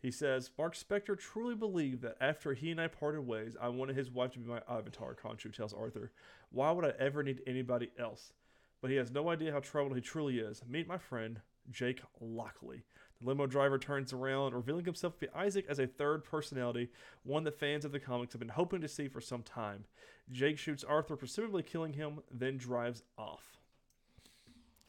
[0.03, 3.95] He says, Mark Spector truly believed that after he and I parted ways, I wanted
[3.95, 6.11] his wife to be my avatar, Khonshu tells Arthur.
[6.51, 8.33] Why would I ever need anybody else?
[8.81, 10.61] But he has no idea how troubled he truly is.
[10.69, 12.83] Meet my friend, Jake Lockley.
[13.21, 16.89] The limo driver turns around, revealing himself to be Isaac as a third personality,
[17.23, 19.85] one that fans of the comics have been hoping to see for some time.
[20.33, 23.57] Jake shoots Arthur, presumably killing him, then drives off.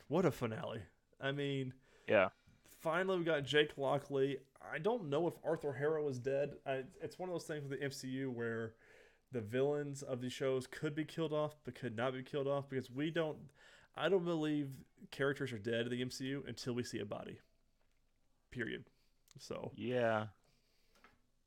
[0.08, 0.82] What a finale.
[1.22, 1.74] I mean,
[2.08, 2.30] Yeah.
[2.84, 4.38] Finally we got Jake Lockley.
[4.72, 6.56] I don't know if Arthur Harrow is dead.
[6.68, 8.74] I, it's one of those things with the MCU where
[9.32, 12.70] the villains of the shows could be killed off, but could not be killed off
[12.70, 13.38] because we don't.
[13.96, 14.70] I don't believe
[15.12, 17.40] characters are dead in the MCU until we see a body.
[18.52, 18.84] Period.
[19.40, 20.28] So Yeah.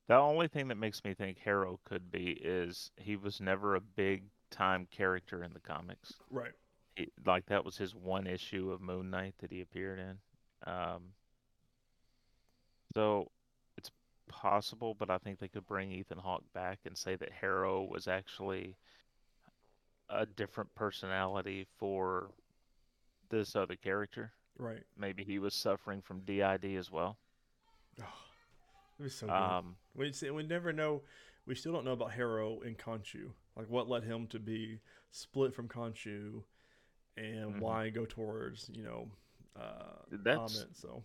[0.07, 3.81] The only thing that makes me think Harrow could be is he was never a
[3.81, 6.13] big time character in the comics.
[6.31, 6.53] right,
[6.95, 10.17] He, like that was his one issue of Moon Knight that he appeared in.
[10.65, 11.01] Um,
[12.93, 13.29] so
[13.77, 13.91] it's
[14.27, 18.07] possible, but I think they could bring Ethan Hawke back and say that Harrow was
[18.07, 18.75] actually
[20.09, 22.31] a different personality for
[23.29, 24.31] this other character.
[24.57, 24.83] right.
[24.97, 27.17] Maybe he was suffering from DID as well.
[28.01, 28.05] Oh,
[28.99, 29.33] it was so good.
[29.35, 31.01] Um, We see, we never know.
[31.45, 33.31] We still don't know about Harrow and Khonshu.
[33.55, 34.79] Like what led him to be
[35.11, 36.43] split from Khonshu,
[37.17, 37.59] and Mhm.
[37.59, 39.11] why go towards you know
[39.55, 40.75] uh, That's- Ammit.
[40.75, 41.03] So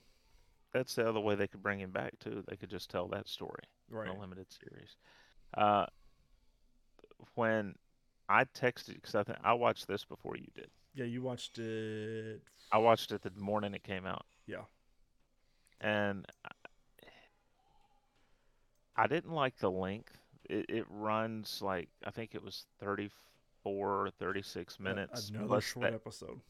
[0.73, 2.43] that's the other way they could bring him back too.
[2.49, 4.97] They could just tell that story right, in a limited series.
[5.57, 5.87] Uh,
[7.35, 7.75] when
[8.29, 10.71] I texted, because I think I watched this before you did.
[10.95, 11.05] yeah.
[11.05, 12.41] You watched it.
[12.73, 14.63] I watched it the morning it came out, Yeah,
[15.81, 16.51] and I-
[18.97, 20.17] I didn't like the length.
[20.49, 25.85] It, it runs like I think it was 34, 36 a- minutes Another plus short
[25.91, 26.41] that, episode.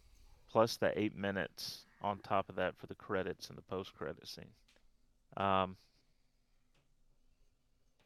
[0.51, 4.27] plus the eight minutes on top of that for the credits and the post credit
[4.27, 4.53] scene.
[5.37, 5.77] Um,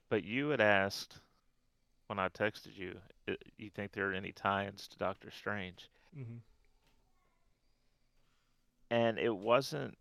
[0.09, 1.21] but you had asked
[2.09, 3.01] when I texted you,
[3.59, 6.37] you think there are any tie-ins to Doctor Strange, Mm-hmm.
[8.91, 9.97] and it wasn't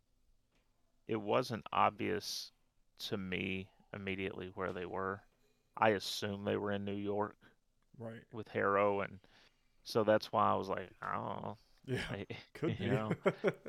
[1.07, 2.51] it wasn't obvious
[2.99, 5.21] to me immediately where they were.
[5.77, 7.35] I assume they were in New York
[7.97, 8.23] Right.
[8.31, 9.19] with Harrow, and
[9.83, 11.57] so that's why I was like, I don't know.
[11.85, 12.01] Yeah.
[12.09, 12.85] I- Could be.
[12.85, 13.11] you know,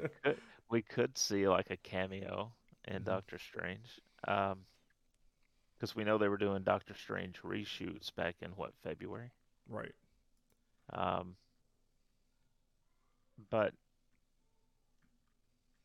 [0.70, 2.52] we could see like a cameo
[2.88, 3.05] in Mhm.
[3.05, 4.00] Doctor Strange.
[4.26, 4.61] Um,
[5.74, 9.31] because we know they were doing Doctor Strange reshoots back in what February.
[9.68, 9.92] right.
[10.92, 11.37] Um,
[13.50, 13.74] but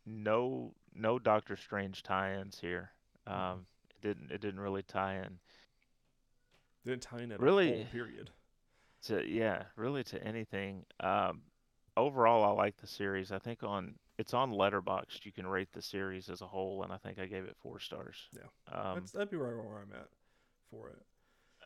[0.06, 2.92] no, no Doctor Strange tie-ins here.
[3.28, 5.40] Um, it didn't, it didn't really tie in
[6.86, 7.72] Didn't tie in at Really?
[7.72, 8.30] a whole period.
[9.08, 10.86] to, yeah, really to anything.
[11.00, 11.42] Um,
[11.98, 13.32] overall, I like the series.
[13.32, 15.26] I think on it's on Letterboxd.
[15.26, 17.80] You can rate the series as a whole, and I think I gave it four
[17.80, 18.30] stars.
[18.34, 18.44] Yeah.
[18.74, 20.10] Um, That's that'd be right where I'm at
[20.70, 21.02] for it.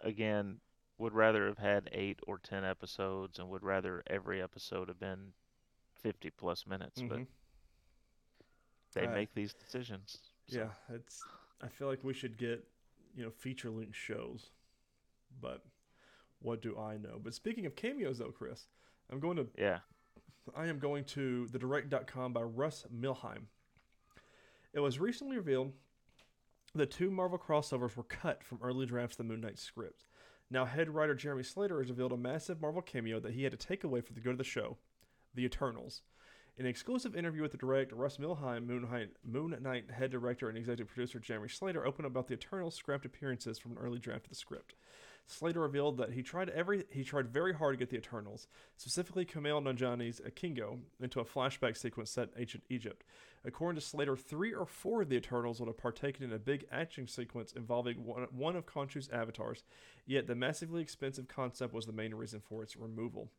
[0.04, 0.60] again,
[0.98, 5.34] would rather have had eight or ten episodes, and would rather every episode have been
[5.96, 7.02] fifty plus minutes.
[7.02, 7.28] But Mhm.
[8.94, 10.20] they Uh, make these decisions.
[10.48, 11.24] so- Yeah, it's.
[11.62, 12.66] I feel like we should get,
[13.16, 14.52] you know, feature length shows,
[15.42, 15.66] but
[16.40, 17.18] what do I know?
[17.20, 18.68] But speaking of cameos, though, Chris,
[19.10, 19.50] I'm going to.
[19.58, 19.80] Yeah.
[20.54, 23.46] I am going to thedirect.com by Russ Milheim.
[24.74, 25.72] It was recently revealed
[26.76, 30.06] that two Marvel crossovers were cut from early drafts of the Moon Knight script.
[30.52, 33.58] Now, head writer Jeremy Slater has revealed a massive Marvel cameo that he had to
[33.58, 34.78] take away for the good of the show,
[35.34, 36.04] The Eternals.
[36.58, 40.48] In an exclusive interview with the director, Russ Milheim, Moon Knight, Moon Knight head director
[40.48, 44.26] and executive producer Jeremy Slater opened about the Eternals' scrapped appearances from an early draft
[44.26, 44.76] of the script.
[45.28, 49.26] Slater revealed that he tried every he tried very hard to get the Eternals, specifically
[49.26, 53.04] Kumail Nanjiani's Kingo, into a flashback sequence set in ancient Egypt.
[53.44, 56.66] According to Slater, three or four of the Eternals would have partaken in a big
[56.72, 59.64] action sequence involving one, one of Khonshu's avatars,
[60.06, 63.32] yet the massively expensive concept was the main reason for its removal.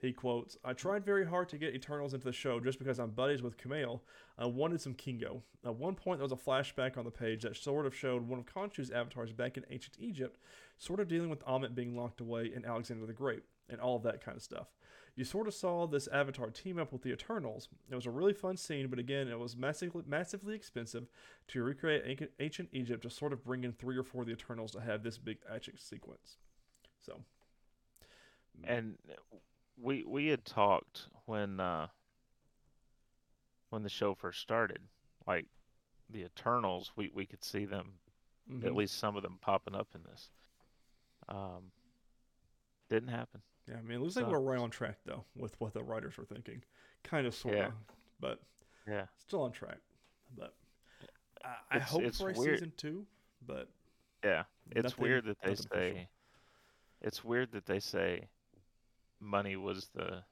[0.00, 3.10] He quotes, I tried very hard to get Eternals into the show just because I'm
[3.10, 4.00] buddies with Kumail.
[4.38, 5.42] I wanted some Kingo.
[5.64, 8.38] At one point, there was a flashback on the page that sort of showed one
[8.38, 10.38] of Khonshu's avatars back in ancient Egypt,
[10.78, 14.02] sort of dealing with Ammit being locked away in Alexander the Great, and all of
[14.04, 14.68] that kind of stuff.
[15.16, 17.68] You sort of saw this avatar team up with the Eternals.
[17.90, 21.08] It was a really fun scene, but again, it was massively, massively expensive
[21.48, 24.72] to recreate ancient Egypt to sort of bring in three or four of the Eternals
[24.72, 26.38] to have this big action sequence.
[27.00, 27.20] So.
[28.64, 28.96] And
[29.80, 31.86] we we had talked when uh,
[33.70, 34.80] when the show first started,
[35.26, 35.46] like
[36.10, 37.92] the Eternals, we we could see them,
[38.50, 38.66] mm-hmm.
[38.66, 40.30] at least some of them popping up in this.
[41.28, 41.72] Um,
[42.88, 43.40] didn't happen.
[43.68, 45.82] Yeah, I mean, it looks so, like we're right on track though with what the
[45.82, 46.62] writers were thinking,
[47.04, 47.70] kind of, sort of, yeah.
[48.20, 48.40] but
[48.88, 49.78] yeah, still on track.
[50.36, 50.54] But
[51.44, 53.06] I, I hope for a season two.
[53.46, 53.68] But
[54.24, 55.90] yeah, it's nothing, weird that they say.
[55.90, 56.06] official.
[57.02, 58.28] It's weird that they say
[59.20, 60.22] money was the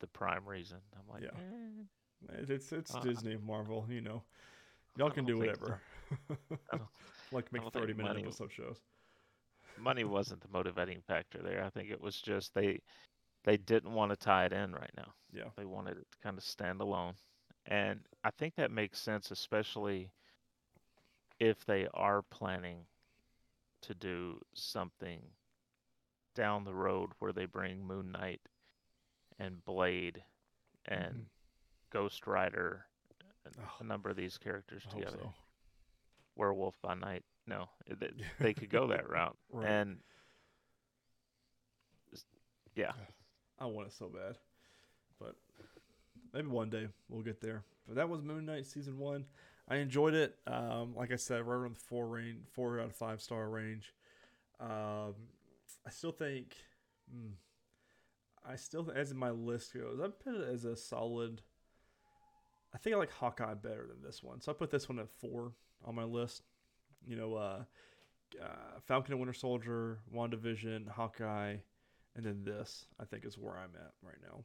[0.00, 0.78] the prime reason.
[0.94, 2.42] I'm like, yeah, eh.
[2.48, 4.22] it's it's uh, Disney, Marvel, you know,
[4.96, 5.80] y'all can do whatever.
[6.30, 6.36] So.
[7.32, 8.78] like make thirty minute money, episode shows.
[9.78, 11.64] Money wasn't the motivating factor there.
[11.64, 12.80] I think it was just they
[13.44, 15.12] they didn't want to tie it in right now.
[15.32, 17.14] Yeah, they wanted it to kind of stand alone,
[17.66, 20.10] and I think that makes sense, especially
[21.40, 22.78] if they are planning
[23.82, 25.20] to do something
[26.38, 28.40] down the road where they bring Moon Knight
[29.38, 30.22] and Blade
[30.86, 31.22] and mm-hmm.
[31.90, 32.86] Ghost Rider
[33.44, 35.18] and oh, a number of these characters together.
[35.20, 35.34] So.
[36.36, 37.24] Werewolf by Night.
[37.46, 39.36] No, they, they could go that route.
[39.52, 39.68] right.
[39.68, 39.96] And
[42.76, 42.92] yeah.
[43.58, 44.36] I want it so bad.
[45.18, 45.34] But
[46.32, 47.64] maybe one day we'll get there.
[47.88, 49.24] But that was Moon Knight season one.
[49.68, 50.36] I enjoyed it.
[50.46, 53.92] Um, like I said, right around the four range, four out of five star range.
[54.60, 55.14] Um,
[55.88, 56.54] I still think,
[57.10, 57.30] hmm,
[58.46, 61.40] I still as my list goes, I put it as a solid.
[62.74, 65.08] I think I like Hawkeye better than this one, so I put this one at
[65.08, 65.52] four
[65.86, 66.42] on my list.
[67.06, 67.62] You know, uh,
[68.38, 71.56] uh, Falcon and Winter Soldier, WandaVision, Hawkeye,
[72.14, 72.84] and then this.
[73.00, 74.44] I think is where I'm at right now.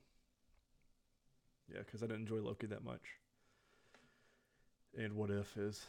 [1.70, 3.18] Yeah, because I didn't enjoy Loki that much.
[4.98, 5.86] And What If is,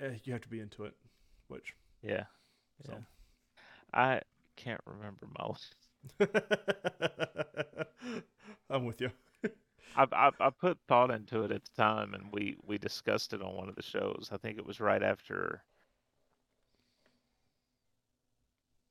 [0.00, 0.94] eh, you have to be into it,
[1.48, 2.24] which yeah,
[2.86, 2.92] so.
[2.92, 2.98] yeah.
[3.92, 4.20] I
[4.62, 5.50] can't remember my
[8.70, 9.10] I'm with you.
[9.96, 13.42] I, I, I put thought into it at the time, and we we discussed it
[13.42, 14.30] on one of the shows.
[14.32, 15.62] I think it was right after.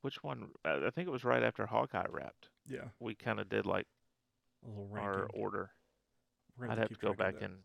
[0.02, 0.50] Which one?
[0.66, 2.50] I think it was right after Hawkeye wrapped.
[2.68, 2.86] Yeah.
[3.00, 3.88] We kind of did like
[4.96, 5.72] our order.
[6.62, 7.56] I'd have to go back and.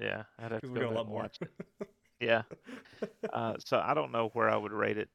[0.00, 1.50] Yeah, I'd have to go back and watch it.
[2.20, 2.42] yeah.
[3.32, 5.08] Uh, so I don't know where I would rate it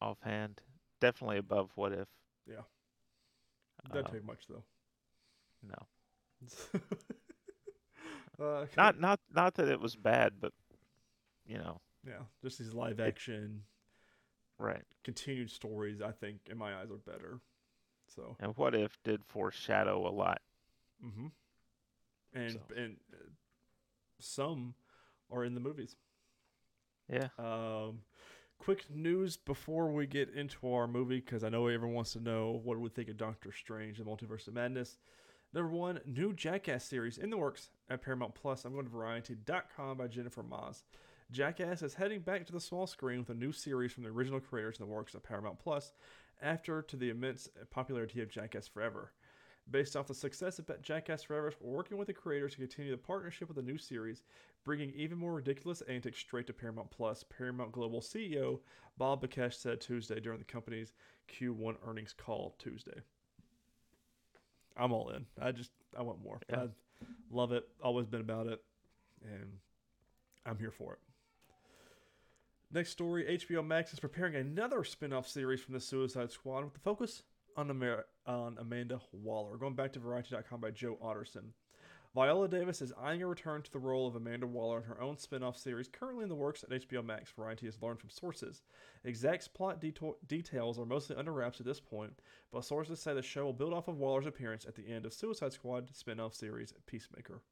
[0.00, 0.60] offhand.
[1.00, 2.08] Definitely above what if.
[2.46, 2.62] Yeah.
[3.92, 4.64] Doesn't uh, take much though.
[5.62, 5.86] No.
[8.44, 10.52] uh, not not not that it was bad, but
[11.46, 11.80] you know.
[12.06, 13.62] Yeah, just these live action,
[14.58, 14.82] right?
[15.04, 17.40] Continued stories, I think, in my eyes, are better.
[18.14, 18.36] So.
[18.40, 20.40] And what if did foreshadow a lot.
[21.04, 21.26] Mm-hmm.
[22.34, 22.60] And so.
[22.76, 23.30] and uh,
[24.20, 24.74] some
[25.30, 25.96] are in the movies.
[27.10, 27.28] Yeah.
[27.38, 28.00] Um,
[28.64, 32.62] quick news before we get into our movie, because I know everyone wants to know
[32.64, 34.96] what we think of Doctor Strange: The Multiverse of Madness.
[35.52, 38.64] Number one, new Jackass series in the works at Paramount Plus.
[38.64, 40.84] I'm going to Variety.com by Jennifer Maas.
[41.30, 44.40] Jackass is heading back to the small screen with a new series from the original
[44.40, 45.92] creators in the works at Paramount Plus,
[46.40, 49.12] after to the immense popularity of Jackass Forever.
[49.70, 52.98] Based off the success of Jackass Forever, we're working with the creators to continue the
[52.98, 54.22] partnership with a new series,
[54.62, 57.24] bringing even more ridiculous antics straight to Paramount Plus.
[57.24, 58.60] Paramount Global CEO
[58.98, 60.92] Bob Bakish said Tuesday during the company's
[61.28, 63.00] Q1 earnings call Tuesday.
[64.76, 65.24] I'm all in.
[65.40, 66.40] I just I want more.
[66.50, 66.64] Yeah.
[66.64, 66.68] I
[67.30, 67.66] love it.
[67.82, 68.62] Always been about it,
[69.22, 69.58] and
[70.44, 70.98] I'm here for it.
[72.72, 76.80] Next story: HBO Max is preparing another spin-off series from the Suicide Squad with the
[76.80, 77.22] focus
[77.56, 79.56] on, Amer- on Amanda Waller.
[79.56, 81.50] Going back to Variety.com by Joe Otterson.
[82.14, 85.18] Viola Davis is eyeing a return to the role of Amanda Waller in her own
[85.18, 87.32] spin off series currently in the works at HBO Max.
[87.32, 88.62] Variety has learned from sources.
[89.04, 89.92] Exact plot de-
[90.28, 92.12] details are mostly under wraps at this point,
[92.52, 95.12] but sources say the show will build off of Waller's appearance at the end of
[95.12, 97.42] Suicide Squad spin off series Peacemaker.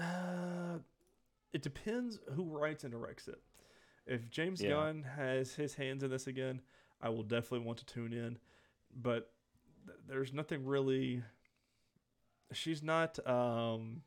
[0.00, 0.78] Uh,
[1.52, 3.40] it depends who writes and directs it.
[4.06, 4.70] If James Yeah.
[4.70, 6.60] Gunn has his hands in this again,
[7.00, 8.38] I will definitely want to tune in.
[8.94, 9.30] But
[9.86, 11.22] th- there's nothing really.
[12.52, 14.02] She's not um,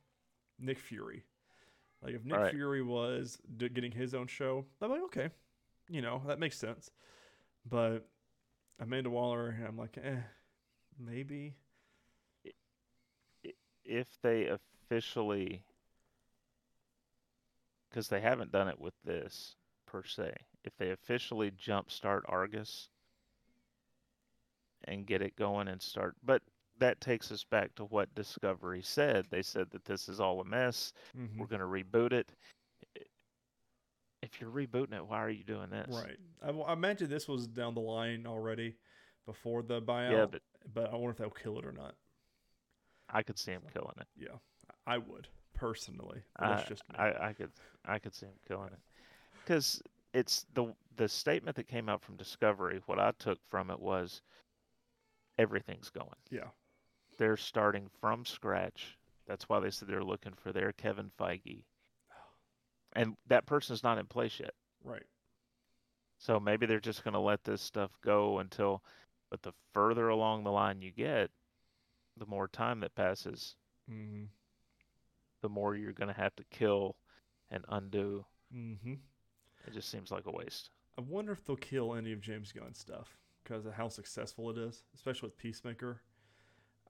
[0.59, 1.23] Nick Fury.
[2.01, 2.51] Like if Nick Right.
[2.51, 5.29] Fury was d- getting his own show, I'm like, okay,
[5.89, 6.89] you know that makes sense.
[7.69, 8.07] But
[8.79, 10.21] Amanda Waller, I'm like, eh,
[10.99, 11.55] maybe.
[13.83, 15.63] if they officially
[17.89, 20.33] because they haven't done it with this per se
[20.63, 22.89] if they officially jumpstart argus
[24.85, 26.41] and get it going and start but
[26.79, 30.45] that takes us back to what discovery said they said that this is all a
[30.45, 31.37] mess Mhm.
[31.37, 32.31] we're going to reboot it
[34.21, 36.17] if you're rebooting it why are you doing this Right.
[36.43, 38.75] I imagine this was down the line already
[39.25, 40.11] before the buyout.
[40.11, 40.41] yeah but
[40.73, 41.95] but I wonder if they'll kill it or not.
[43.09, 44.37] i could see him killing it Yeah,
[44.87, 46.23] I would personally.
[46.39, 46.95] That's I, just me.
[46.97, 47.51] I, I could
[47.85, 48.79] I could see him killing it
[49.43, 49.81] because
[50.13, 52.81] it's the the statement that came out from Discovery.
[52.85, 54.21] What I took from it was
[55.37, 56.09] everything's going.
[56.29, 56.47] yeah.
[57.17, 58.97] They're starting from scratch.
[59.27, 61.63] That's why they said they're looking for their Kevin Feige,
[62.93, 64.53] and that person's not in place yet.
[64.83, 65.05] Right.
[66.17, 68.81] So maybe they're just going to let this stuff go until.
[69.29, 71.29] But the further along the line you get,
[72.17, 73.55] the more time that passes,
[73.91, 74.23] Mm-hmm.
[75.41, 76.95] the more you're going to have to kill
[77.49, 78.25] and undo.
[78.55, 78.93] Mm-hmm.
[79.67, 80.69] It just seems like a waste.
[80.97, 84.57] I wonder if they'll kill any of James Gunn's stuff because of how successful it
[84.57, 86.01] is, especially with Peacemaker.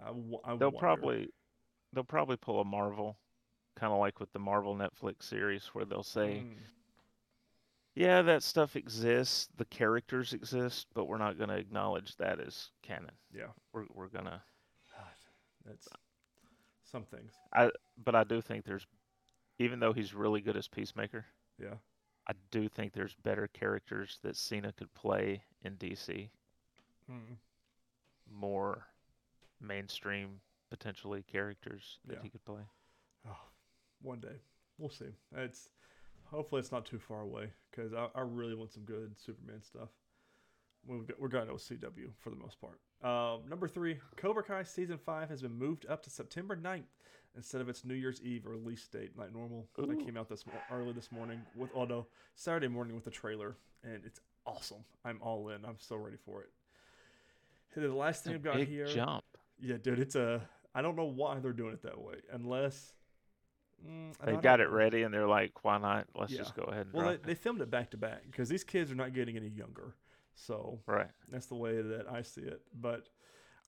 [0.01, 0.78] I, w- I They'll wonder.
[0.80, 1.30] probably
[1.93, 3.17] they'll probably pull a Marvel,
[3.76, 6.57] kind of like with the Marvel Netflix series, where they'll say, Mm,
[7.95, 12.69] "Yeah, that stuff exists, the characters exist, but we're not going to acknowledge that as
[12.82, 13.11] canon.
[13.34, 13.47] yeah.
[13.74, 14.41] We're we're gonna."
[14.97, 15.05] God,
[15.65, 15.88] that's
[16.84, 17.34] some things.
[17.53, 17.69] I
[18.03, 18.88] but I do think there's,
[19.59, 21.26] even though he's really good as Peacemaker,
[21.59, 21.76] Yeah.
[22.32, 26.30] I do think there's better characters that Cena could play in DC,
[27.10, 27.36] Mm.
[28.32, 28.88] more
[29.60, 32.22] mainstream potentially characters that Yeah.
[32.22, 32.66] he could play.
[33.26, 33.50] Oh,
[34.02, 34.40] one day
[34.78, 35.14] we'll see.
[35.34, 35.70] It's
[36.24, 39.90] hopefully it's not too far away because I, I really want some good Superman stuff.
[40.86, 42.80] We've got, we're going to CW for the most part.
[43.04, 46.86] Um, number three, Cobra Kai season five has been moved up to September 9th
[47.36, 49.68] instead of its New Year's Eve or release date like normal.
[49.78, 53.12] That came out this mo- early this morning with oh no, Saturday morning with the
[53.12, 54.84] trailer, and it's awesome.
[55.06, 55.64] I'm all in.
[55.66, 56.50] I'm so ready for it.
[57.76, 58.86] And the last thing I've got big here.
[58.88, 59.24] jump.
[59.60, 60.42] Yeah, dude, it's a.
[60.74, 62.94] I don't know why they're doing it that way, unless
[63.86, 66.08] mm, They've got it ready, and they're like, "Why not?
[66.16, 66.40] Let's Yeah.
[66.40, 68.92] just go ahead and Well, they, they filmed it back to back because these kids
[68.92, 69.96] are not getting any younger,
[70.36, 70.80] so.
[70.86, 71.10] Right.
[71.30, 72.62] that's the way that I see it.
[72.74, 73.08] But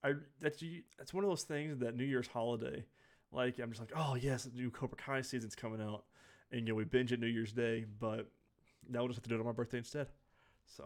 [0.03, 0.63] I that's
[0.97, 2.85] that's one of those things that New Year's holiday,
[3.33, 6.03] like I'm just like, oh yes, the new Cobra Kai season's coming out,
[6.51, 8.27] and you know we binge it New Year's Day, but
[8.89, 10.07] now we'll just have to do it on my birthday instead.
[10.65, 10.83] So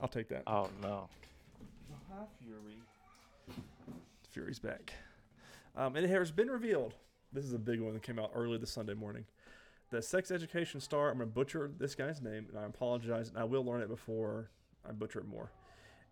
[0.00, 0.42] I'll take that.
[0.46, 1.08] Oh no.
[2.10, 2.78] Hi, Fury.
[4.30, 4.92] Fury's back.
[5.76, 6.94] Um, and it has been revealed.
[7.32, 9.24] This is a big one that came out early this Sunday morning.
[9.90, 13.38] The sex education star, I'm going to butcher this guy's name, and I apologize, and
[13.38, 14.50] I will learn it before
[14.86, 15.50] I butcher it more.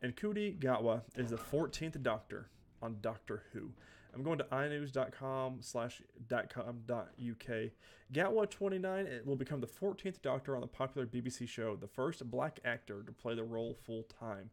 [0.02, 2.48] And Kudi Gatwa is the 14th Doctor
[2.82, 3.70] on Doctor Who.
[4.14, 7.70] I'm going to inews.com slash dot com dot uk.
[8.12, 12.28] Gatwa 29 it will become the 14th Doctor on the popular BBC show, the first
[12.30, 14.50] black actor to play the role full time.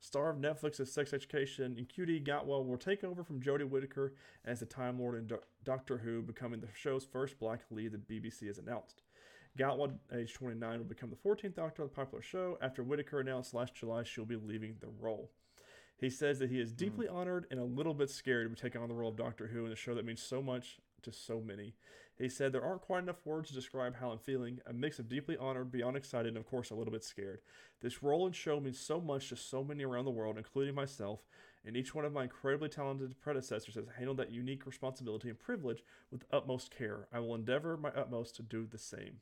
[0.00, 4.66] Star of Netflix's Sex Education, Ncuti Gatwa will take over from Jodie Whittaker as the
[4.66, 8.58] Time Lord in Do- Doctor Who, becoming the show's first black lead, the BBC has
[8.58, 9.02] announced.
[9.58, 13.54] Gatwa, age 29, will become the 14th Doctor of the popular show after Whittaker announced
[13.54, 15.30] last July she'll be leaving the role.
[15.96, 16.76] He says that he is hmm.
[16.76, 19.48] deeply honored and a little bit scared to be taking on the role of Doctor
[19.48, 21.74] Who in a show that means so much to so many.
[22.16, 25.08] He said there aren't quite enough words to describe how I'm feeling, a mix of
[25.08, 27.40] deeply honored, beyond excited, and of course a little bit scared.
[27.80, 31.20] This role and show means so much to so many around the world, including myself,
[31.64, 35.82] and each one of my incredibly talented predecessors has handled that unique responsibility and privilege
[36.10, 37.08] with utmost care.
[37.12, 39.20] I will endeavor my utmost to do the same.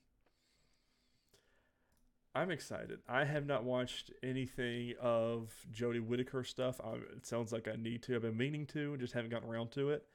[2.35, 3.01] I'm excited.
[3.09, 6.80] I have not watched anything of Jodie Whittaker stuff.
[6.83, 8.16] I, it sounds like I need to.
[8.16, 10.07] I've been meaning to, and just haven't gotten around to it.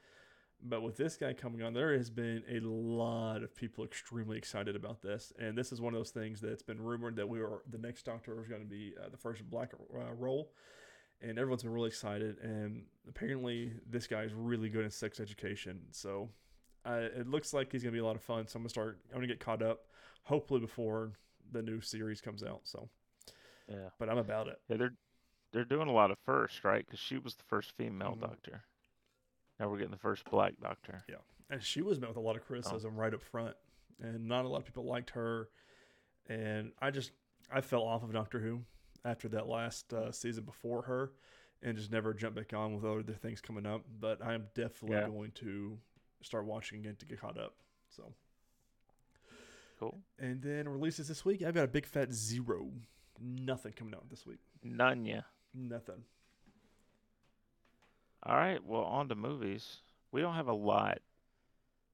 [0.64, 4.76] But with this guy coming on, there has been a lot of people extremely excited
[4.76, 7.62] about this, and this is one of those things that's been rumored that we were
[7.70, 10.50] the next Doctor was going to be uh, the first black uh, role,
[11.22, 12.40] and everyone's been really excited.
[12.42, 16.30] And apparently, this guy is really good in sex education, so
[16.84, 18.48] uh, it looks like he's going to be a lot of fun.
[18.48, 19.00] So I'm gonna start.
[19.12, 19.82] I'm gonna get caught up,
[20.24, 21.12] hopefully before
[21.52, 22.62] the new series comes out.
[22.64, 22.90] So,
[23.68, 23.90] Yeah.
[24.00, 24.62] but I'm about it.
[24.68, 24.96] Yeah, they're
[25.54, 26.86] they're doing a lot of first, right?
[26.86, 28.22] Because she was the first female Mhm.
[28.22, 28.64] doctor.
[29.60, 31.04] Now we're getting the first black doctor.
[31.08, 33.56] Yeah, and she was met with a lot of criticism right up front,
[34.00, 35.50] and not a lot of people liked her.
[36.28, 37.12] And I just
[37.50, 38.66] I fell off of Doctor Who
[39.06, 41.14] after that last uh, season before her,
[41.62, 43.86] and just never jumped back on with other things coming up.
[44.00, 45.08] But I'm definitely Yeah.
[45.08, 45.80] going to
[46.22, 47.56] start watching again to get caught up.
[47.90, 48.14] So,
[49.80, 50.00] Cool.
[50.18, 51.44] and then releases this week.
[51.44, 52.72] I've got a big fat zero.
[53.22, 54.40] Nothing coming out this week.
[54.64, 55.22] None ya.
[55.54, 56.04] Nothing.
[58.24, 58.64] All right.
[58.64, 59.78] Well, on to movies.
[60.12, 61.00] We don't have a lot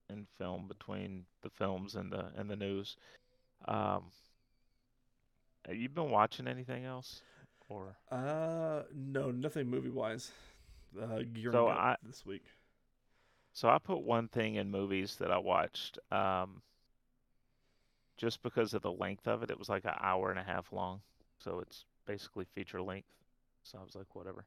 [0.09, 2.95] in film between the films and the and the news.
[3.65, 4.11] Um,
[5.67, 7.21] have you been watching anything else?
[7.69, 10.31] Or Uh, no, nothing movie wise.
[10.99, 11.21] Uh,
[11.51, 12.43] So I- this week.
[13.53, 15.97] so I put one thing in movies that I watched.
[16.11, 16.61] Um,
[18.18, 20.72] just because of the length of it, it was like an hour and a half
[20.72, 21.01] long.
[21.39, 23.07] So it's basically feature length.
[23.64, 24.45] So I was like, whatever.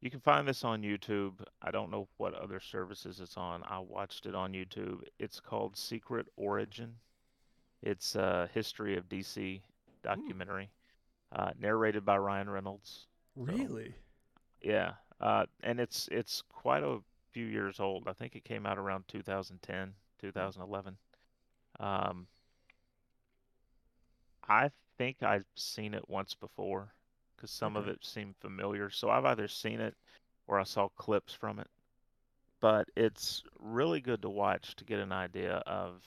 [0.00, 1.32] You can find this on YouTube.
[1.62, 3.62] I don't know what other services it's on.
[3.66, 5.02] I watched it on YouTube.
[5.18, 6.94] It's called Secret Origin.
[7.82, 9.60] It's a history of DC
[10.02, 10.70] documentary,
[11.32, 13.06] uh, narrated by Ryan Reynolds.
[13.36, 13.94] Really?
[14.62, 17.00] Yeah, uh, and it's it's quite a
[17.32, 18.08] few years old.
[18.08, 20.96] I think it came out around 2010, 2011.
[21.80, 22.26] Um,
[24.48, 26.94] I think I've seen it once before
[27.36, 28.90] because some of it seemed familiar.
[28.90, 29.96] So I've either seen it
[30.46, 31.68] or I saw clips from it.
[32.60, 36.02] But it's really good to watch to get an idea of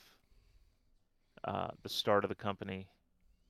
[1.44, 2.88] uh, the start of the company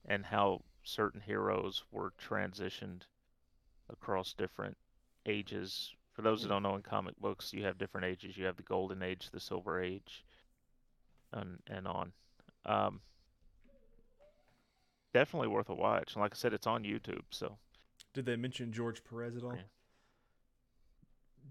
[0.05, 3.03] and how certain heroes were transitioned
[3.89, 4.77] across different
[5.25, 5.93] ages.
[6.13, 6.49] For those that Hmm.
[6.49, 8.37] don't know, in comic books, you have different ages.
[8.37, 10.25] You have the Golden Age, the Silver Age,
[11.33, 12.11] and and on.
[12.65, 13.01] Um,
[15.13, 16.13] definitely worth a watch.
[16.13, 17.57] And like I said, it's on YouTube, so
[18.13, 19.53] Did they mention George Perez at all?
[19.55, 19.61] Yeah.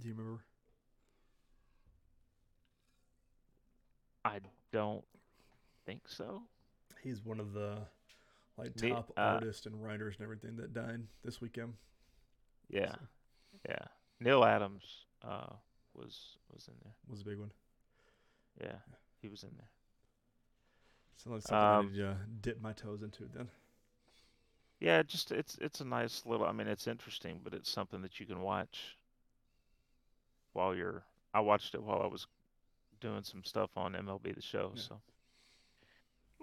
[0.00, 0.40] Do you remember?
[4.24, 4.40] I
[4.72, 5.04] don't
[5.86, 6.42] think so.
[7.02, 7.78] He's one of the
[8.58, 11.74] like The- top uh, artists and writers and everything that died this weekend.
[12.68, 12.98] Yeah, So,
[13.68, 13.84] yeah.
[14.18, 14.82] Neal Adams
[15.22, 15.52] uh,
[15.94, 16.94] was was in there.
[17.08, 17.52] was a big one.
[18.60, 18.78] Yeah,
[19.22, 19.68] he was in there.
[21.16, 23.48] Sounds like something I Um, need to uh, dip my toes into then.
[24.80, 26.46] Yeah, just it's it's a nice little.
[26.46, 28.96] I mean, it's interesting, but it's something that you can watch
[30.52, 31.02] while you're.
[31.32, 32.26] I watched it while I was
[33.00, 34.72] doing some stuff on MLB The Show.
[34.74, 34.82] Yeah.
[34.82, 35.00] So.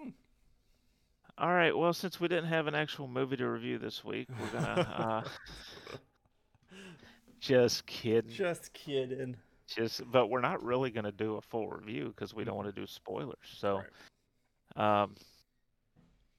[0.00, 0.08] Hmm.
[1.38, 1.76] All right.
[1.76, 5.24] Well, since we didn't have an actual movie to review this week, we're gonna.
[5.26, 5.28] uh,
[7.40, 8.30] just kidding.
[8.32, 9.36] Just kidding.
[9.66, 12.80] Just, but we're not really gonna do a full review because we don't want to
[12.80, 13.38] do spoilers.
[13.56, 13.76] So.
[13.76, 13.86] Right.
[14.76, 15.14] Um,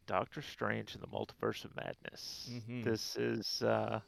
[0.08, 2.50] Doctor Strange and the Multiverse of Madness.
[2.52, 2.84] Mhm.
[2.84, 4.00] This is uh,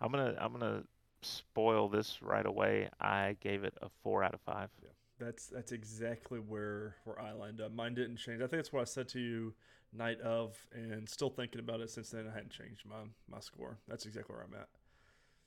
[0.00, 0.84] I'm gonna I'm gonna
[1.22, 2.90] spoil this right away.
[3.00, 4.70] I gave it a four out of five.
[5.18, 7.72] That's that's exactly where where I lined up.
[7.72, 8.40] Mine didn't change.
[8.40, 9.54] I think that's what I said to you
[9.92, 12.26] night of, and still thinking about it since then.
[12.28, 13.78] I hadn't changed my my score.
[13.88, 14.68] That's exactly where I'm at.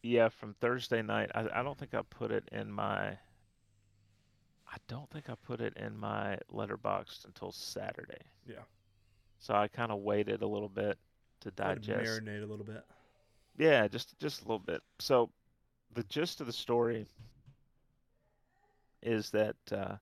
[0.03, 1.31] Yeah, from Thursday night.
[1.33, 3.17] I, I don't think I put it in my.
[4.71, 8.21] I don't think I put it in my Letterboxd until Saturday.
[8.47, 8.63] Yeah,
[9.39, 10.97] So I kind of waited a little bit
[11.41, 12.21] to digest.
[12.21, 12.83] marinate a little bit.
[13.57, 14.81] Yeah, just just a little bit.
[14.99, 15.29] So,
[15.93, 17.05] the gist of the story
[19.03, 19.97] is that uh,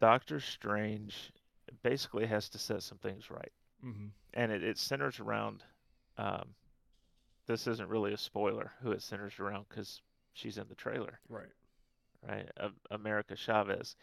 [0.00, 1.32] Doctor Strange
[1.82, 3.52] basically has to set some things right,
[3.84, 4.06] Mm-hmm.
[4.34, 5.62] and it, it centers around.
[6.18, 6.48] Um,
[7.46, 10.02] this isn't really a spoiler who it centers around because
[10.34, 11.46] she's in the trailer, Right.
[12.26, 12.48] Right?
[12.56, 13.96] Of America Chavez.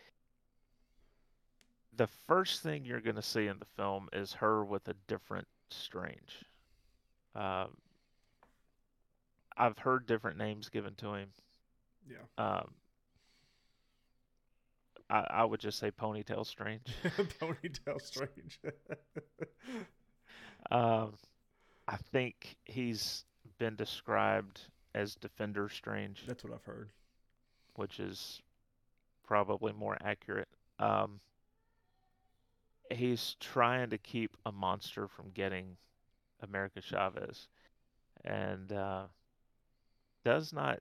[1.96, 5.48] The first thing you're going to see in the film is her with a different
[5.70, 6.46] Strange.
[7.34, 7.76] Um,
[9.58, 11.30] I've heard different names given to him.
[12.08, 12.18] Yeah.
[12.38, 12.72] Um,
[15.10, 16.88] I, I would just say Ponytail Strange.
[17.04, 18.60] Ponytail Strange.
[20.72, 21.14] Um,
[21.88, 23.24] I think he's
[23.60, 24.62] been described
[24.96, 26.90] as Defender Strange, That's what I've heard.
[27.76, 28.42] Which is
[29.24, 30.48] probably more accurate.
[30.80, 31.20] Um,
[32.92, 35.78] he's trying to keep a monster from getting
[36.42, 37.48] America Chavez,
[38.24, 39.04] and uh,
[40.24, 40.80] does not.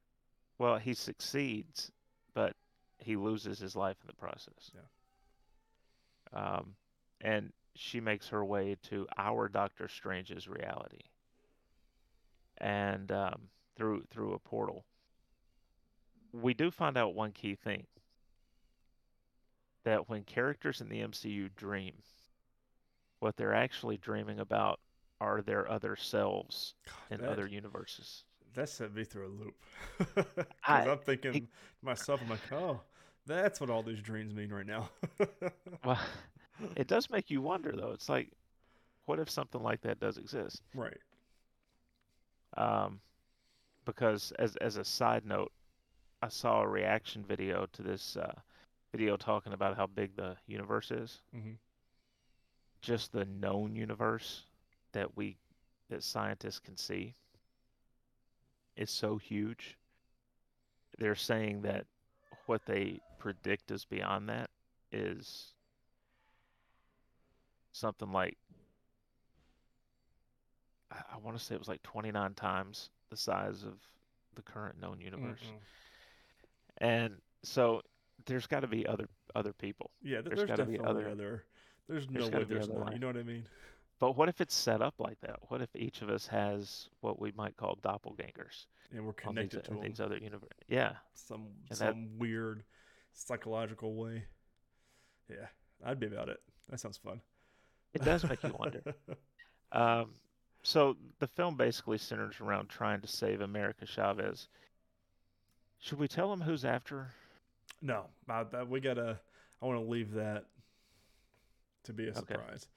[0.58, 1.90] Well, he succeeds,
[2.34, 2.54] but
[2.98, 4.72] he loses his life in the process.
[4.74, 4.80] Yeah.
[6.32, 6.74] Um,
[7.20, 11.02] and she makes her way to our Doctor Strange's reality,
[12.58, 13.42] and um,
[13.76, 14.84] through through a portal.
[16.42, 17.86] We do find out one key thing
[19.84, 21.92] that when characters in the MCU dream,
[23.20, 24.80] what they're actually dreaming about
[25.20, 26.74] are their other selves
[27.10, 28.24] in that, other universes.
[28.54, 29.54] that set me through a loop.
[30.26, 31.40] Because I'm thinking to
[31.82, 32.80] myself, I'm like, oh,
[33.26, 34.90] that's what all these dreams mean right now.
[35.84, 36.00] Well,
[36.76, 37.92] it does make you wonder though.
[37.92, 38.30] It's like,
[39.06, 40.62] what if something like that does exist?
[40.74, 40.96] Right.
[42.56, 43.00] Um,
[43.84, 45.52] because as as a side note,
[46.24, 48.32] I saw a reaction video to this uh,
[48.92, 51.20] video talking about how big the universe is.
[51.36, 51.52] Mm-hmm.
[52.80, 54.44] Just the known universe
[54.92, 55.36] that we
[55.90, 57.14] that scientists can see
[58.74, 59.76] is so huge.
[60.96, 61.84] They're saying that
[62.46, 64.48] what they predict is beyond that
[64.92, 65.52] is
[67.72, 68.38] something like
[70.90, 73.74] I, I want to say it was like 29 times the size of
[74.36, 75.40] the current known universe.
[75.46, 75.60] Mm-mm.
[76.78, 77.82] And so
[78.26, 79.90] there's got to be other other people.
[80.02, 81.44] Yeah, th- There's there's, definitely other- other.
[81.88, 82.92] There's, there's no gotta way there's not.
[82.92, 83.46] You know what I mean?
[84.00, 85.36] But what if it's set up like that?
[85.48, 89.50] What if each of us has what we might call doppelgangers And we're on these,
[89.50, 90.48] connected to these other universe?
[90.68, 92.64] Yeah, some and that- some weird
[93.12, 94.24] psychological way.
[95.30, 95.46] Yeah,
[95.84, 96.38] I'd be about it.
[96.70, 97.20] That sounds fun.
[97.92, 98.82] it does make you wonder.
[99.72, 100.12] Um,
[100.62, 104.46] so the film basically centers around trying to save America Chavez.
[105.84, 107.14] Should we tell them who's after?
[107.82, 109.20] no, I, that, we gotta.
[109.62, 110.46] I want to leave that
[111.84, 112.68] to be a surprise.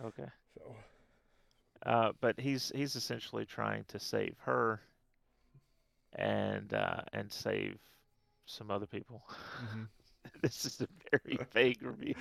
[0.00, 0.22] Okay.
[0.22, 0.30] okay.
[0.56, 0.76] So
[1.86, 4.80] Uh, but he's he's essentially trying to save her
[6.14, 7.78] and uh, and save
[8.46, 9.22] some other people.
[9.62, 9.88] mhm.
[10.42, 12.14] this is a very vague review.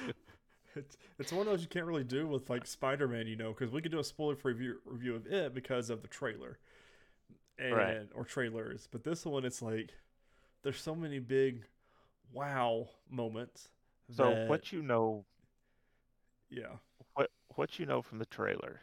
[0.76, 3.72] it's it's one of those you can't really do with like Spider-Man, you know, because
[3.72, 6.60] we could do a spoiler-free review, review of it because of the trailer
[7.60, 8.08] and Right.
[8.16, 8.88] or trailers.
[8.92, 9.94] But this one, it's like
[10.64, 11.68] there's so many big
[12.32, 13.70] wow moments.
[14.12, 15.26] So that- what you know
[16.50, 16.78] Yeah.
[17.14, 18.82] what what you know from the trailer,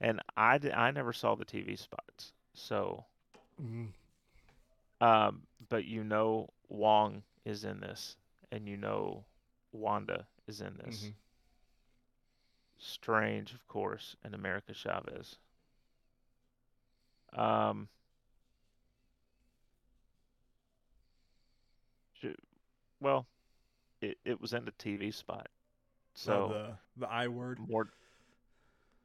[0.00, 2.32] and I I never saw the TV spots.
[2.54, 3.04] So
[3.60, 3.92] Mhm.
[5.00, 8.16] um, but you know Wong is in this,
[8.50, 9.24] and you know
[9.72, 11.04] Wanda is in this.
[11.04, 11.14] Mhm.
[12.78, 15.38] Strange, of course, and America Chavez.
[17.34, 17.88] Um,
[23.00, 23.26] well,
[24.00, 25.48] it, it was in the TV spot,
[26.14, 27.58] So so the the I word.
[27.58, 27.88] more.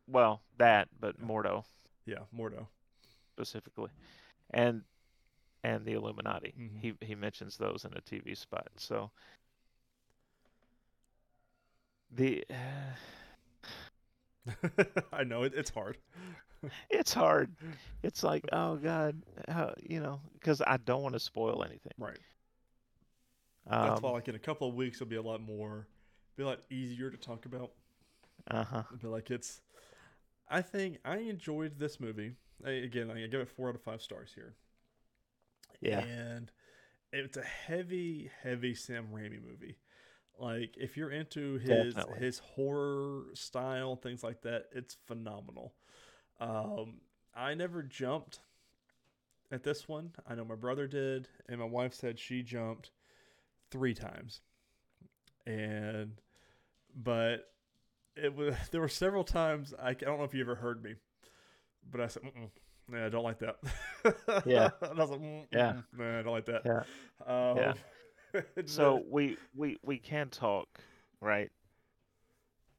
[0.07, 1.25] Well, that, but Yeah.
[1.25, 1.63] Mordo
[2.05, 2.67] Yeah, Mordo.
[3.35, 3.89] specifically,
[4.51, 4.83] and
[5.63, 6.53] and the Illuminati.
[6.57, 6.79] Mhm.
[6.79, 8.67] He he mentions those in a TV spot.
[8.77, 9.11] So
[12.11, 12.43] the
[15.13, 15.97] I know it, it's hard.
[16.89, 17.51] It's hard.
[18.03, 21.93] It's like, oh God, how, you know, because I don't want to spoil anything.
[21.97, 22.19] Right.
[23.69, 25.87] That's why, Um, like in a couple of weeks, it'll be a lot more,
[26.35, 27.71] be a lot easier to talk about.
[28.49, 28.83] uh huh.
[29.01, 29.61] But like it's,
[30.49, 32.35] I think I enjoyed this movie.
[32.65, 34.55] I, again, I give it four out of five stars here.
[35.81, 35.99] Yeah.
[35.99, 36.51] And
[37.11, 39.77] it's a heavy, heavy Sam Raimi movie.
[40.39, 42.19] Like if you're into his Definitely.
[42.25, 45.73] his horror style things like that, it's phenomenal.
[46.39, 47.01] Um,
[47.35, 48.39] I never jumped
[49.51, 50.11] at this one.
[50.27, 52.91] I know my brother did, and my wife said she jumped
[53.71, 54.41] three times.
[55.45, 56.13] And
[56.95, 57.51] but
[58.15, 60.95] it was there were several times I, I don't know if you ever heard me,
[61.91, 62.49] but I said, Mm-mm,
[62.87, 63.57] "Nah, I don't like that."
[64.45, 64.69] Yeah.
[64.81, 65.73] and I was like, "Mm, Yeah.
[65.73, 66.83] mm, nah, I don't like that." Yeah.
[67.25, 67.73] Um, Yeah.
[68.65, 70.67] So we we we can talk,
[71.21, 71.51] right?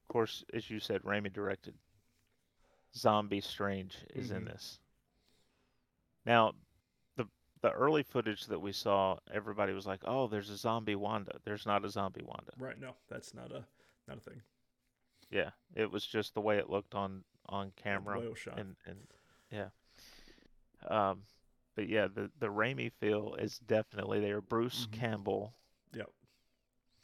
[0.03, 1.75] Of course, as you said, Raimi directed.
[2.95, 4.47] Zombie Strange is in Mhm.
[4.47, 4.79] this.
[6.25, 6.53] Now,
[7.15, 7.27] the
[7.61, 11.65] the early footage that we saw, everybody was like, "Oh, there's a zombie Wanda." There's
[11.65, 12.53] not a zombie Wanda.
[12.57, 13.65] right, no, that's not a
[14.07, 14.41] not a thing.
[15.29, 18.59] Yeah, it was just the way it looked on on camera, Whale shot.
[18.59, 19.07] and and
[19.51, 19.69] yeah.
[20.87, 21.25] Um,
[21.75, 24.41] but yeah, the the Raimi feel is definitely there.
[24.41, 24.91] Bruce Mhm.
[24.93, 25.53] Campbell.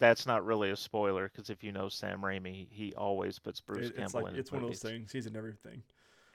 [0.02, 3.86] That's not really a spoiler because if you know Sam Raimi, he always puts Bruce
[3.86, 5.12] It- it's Campbell like in it's one of those things.
[5.12, 5.84] He's in everything.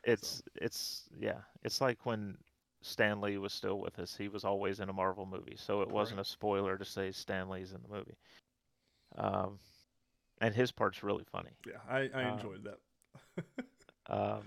[0.05, 2.39] It's it's yeah, it's like when
[2.81, 4.14] Stan Lee was still with us.
[4.17, 7.49] He was always in a Marvel movie, so it wasn't a spoiler to say Stan
[7.49, 8.17] Lee's in the movie.
[9.19, 9.59] Um,
[10.41, 11.51] and his part's really funny.
[11.67, 12.79] Yeah, I, I Um, enjoyed that.
[14.09, 14.45] Um,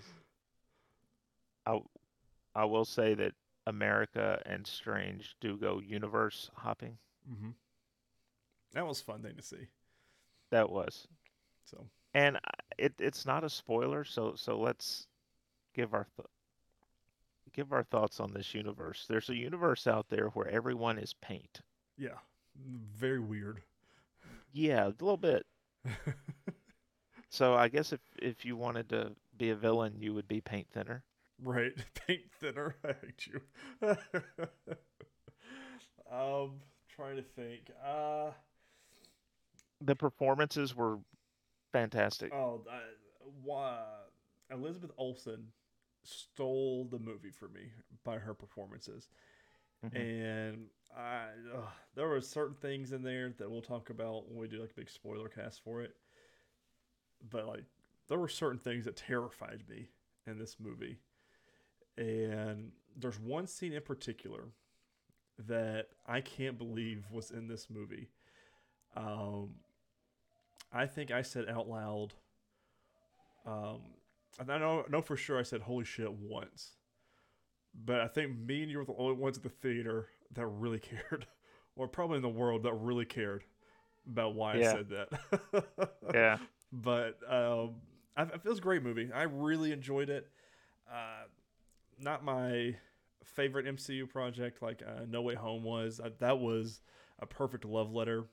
[1.66, 1.82] I
[2.56, 3.34] I will say that
[3.68, 6.98] America and Strange do go universe hopping.
[7.30, 7.50] Mm hmm
[8.74, 9.68] That was a fun thing to see.
[10.52, 11.08] That was,
[11.66, 12.40] So and
[12.78, 14.04] it it's not a spoiler.
[14.04, 15.08] So so let's
[15.76, 16.28] give our th-
[17.54, 19.06] give our thoughts on this universe.
[19.08, 21.62] There's a universe out there where everyone is paint.
[21.98, 22.18] yeah,
[22.96, 23.62] very weird.
[24.54, 25.46] Yeah, a little bit.
[27.32, 30.66] So I guess if if you wanted to be a villain, you would be paint
[30.72, 31.04] thinner.
[31.44, 31.74] right,
[32.08, 32.76] paint thinner.
[32.84, 33.42] I hate you.
[36.12, 36.54] um,
[36.96, 37.70] trying to think.
[37.86, 38.32] Uh
[39.82, 41.00] The performances were
[41.72, 42.34] fantastic.
[42.34, 42.64] oh,
[43.44, 43.84] why
[44.52, 45.52] Elizabeth Olsen
[46.04, 47.72] stole the movie for me
[48.04, 49.10] by her performances,
[49.84, 49.96] Mhm.
[49.96, 51.32] and I
[51.94, 54.76] there were certain things in there that we'll talk about when we do like a
[54.76, 55.96] big spoiler cast for it.
[57.30, 57.66] But like
[58.08, 59.90] there were certain things that terrified me
[60.26, 61.00] in this movie,
[61.98, 64.52] and there's one scene in particular
[65.38, 68.10] that I can't believe was in this movie.
[68.96, 69.56] Um,
[70.72, 72.14] I think I said out loud.
[73.46, 73.82] Um,
[74.40, 76.78] and I know, know for sure I said "holy shit" once,
[77.86, 80.80] but I think me and you were the only ones at the theater that really
[80.82, 81.28] cared,
[81.76, 83.44] or probably in the world that really cared
[84.10, 84.58] about why Yeah.
[84.58, 85.94] I said that.
[86.14, 86.38] Yeah.
[86.72, 87.76] but um,
[88.18, 89.10] I, it was a great movie.
[89.14, 90.28] I really enjoyed it.
[90.92, 91.26] Uh,
[92.00, 92.76] not my
[93.24, 96.00] favorite MCU project like uh, No Way Home was.
[96.00, 96.82] Uh, that was
[97.20, 98.26] a perfect love letter.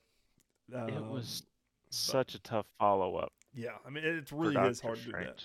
[0.86, 1.42] It Um, was
[1.90, 3.32] such a tough follow up.
[3.54, 3.76] yeah.
[3.86, 5.44] I mean, it really is hard to do that.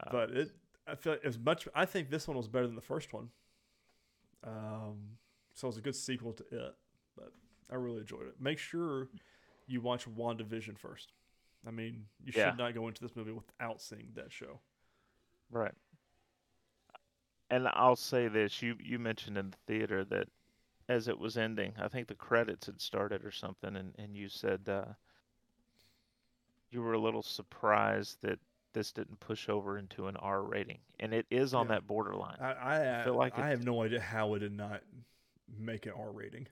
[0.00, 0.50] Uh, But it,
[0.86, 1.68] I feel like was much.
[1.74, 3.30] I think this one was better than the first one.
[4.44, 5.18] Um,
[5.54, 6.74] so it was a good sequel to it.
[7.16, 7.32] But
[7.70, 8.40] I really enjoyed it.
[8.40, 9.08] Make sure
[9.66, 11.12] you watch WandaVision first.
[11.66, 12.50] I mean, you Yeah.
[12.50, 14.60] should not go into this movie without seeing that show.
[15.50, 15.74] Right.
[17.50, 20.28] And I'll say this: you you mentioned in the theater that
[20.88, 24.28] as it was ending, I think the credits had started or something, and and you
[24.28, 24.84] said uh,
[26.70, 28.38] you were a little surprised that
[28.72, 31.74] this didn't push over into an R rating, and it is on Yeah.
[31.74, 32.38] that borderline.
[32.40, 34.82] I I, feel like I have no idea how it did not
[35.58, 36.46] make an R rating.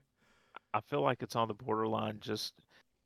[0.75, 2.19] I feel like it's on the borderline.
[2.21, 2.55] Just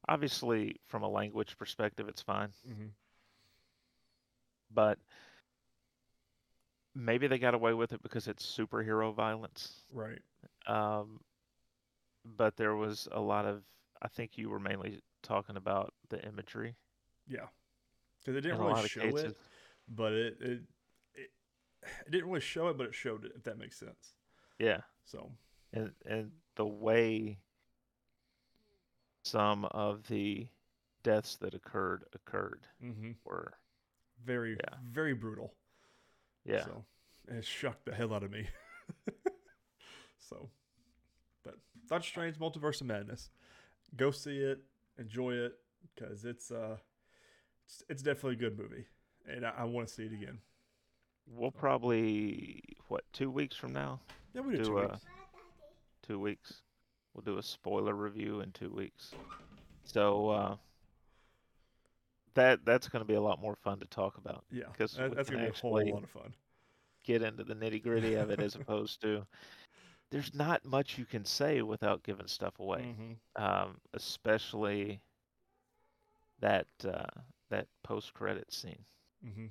[0.08, 2.86] obviously from a language perspective, it's fine, Mm-hmm.
[4.72, 4.98] but
[6.94, 9.84] maybe they got away with it because it's superhero violence.
[9.92, 10.20] Right.
[10.66, 11.20] Um,
[12.24, 13.62] but there was a lot of,
[14.00, 16.76] I think you were mainly talking about the imagery
[17.26, 17.46] Yeah.
[18.20, 19.36] Because it didn't really show it,
[19.88, 20.60] but it, it
[21.14, 21.30] it
[22.06, 23.32] it didn't really show it, but it showed it.
[23.36, 24.14] If that makes sense.
[24.58, 25.32] Yeah, So
[25.72, 27.38] and and the way
[29.24, 30.46] some of the
[31.02, 33.12] deaths that occurred occurred mm-hmm.
[33.24, 33.54] were,
[34.24, 34.76] very Yeah.
[34.84, 35.54] very brutal.
[36.44, 36.84] yeah, So
[37.28, 38.48] it shocked the hell out of me.
[40.20, 40.50] so,
[41.42, 41.56] but
[41.88, 43.30] Doctor Strange: Multiverse of Madness.
[43.96, 44.62] Go see it,
[44.98, 45.58] enjoy it,
[45.94, 46.76] because it's uh,
[47.66, 48.84] it's, it's definitely a good movie,
[49.28, 50.38] and I, I want to see it again.
[51.26, 54.00] we'll probably what two weeks from now,
[54.34, 55.04] Yeah, we did Do, two uh, weeks.
[56.06, 56.62] two weeks,
[57.14, 59.12] we'll do a spoiler review in two weeks.
[59.84, 60.56] So uh,
[62.34, 64.44] that that's going to be a lot more fun to talk about.
[64.50, 66.34] Yeah, 'cause that- that's gonna be a whole lot of fun.
[67.04, 69.26] get into the nitty gritty of it as opposed to
[70.10, 73.42] there's not much you can say without giving stuff away, Mm-hmm.
[73.42, 75.00] um, especially
[76.40, 77.04] that uh,
[77.52, 78.86] that post credit scene.
[79.24, 79.46] Mm-hmm.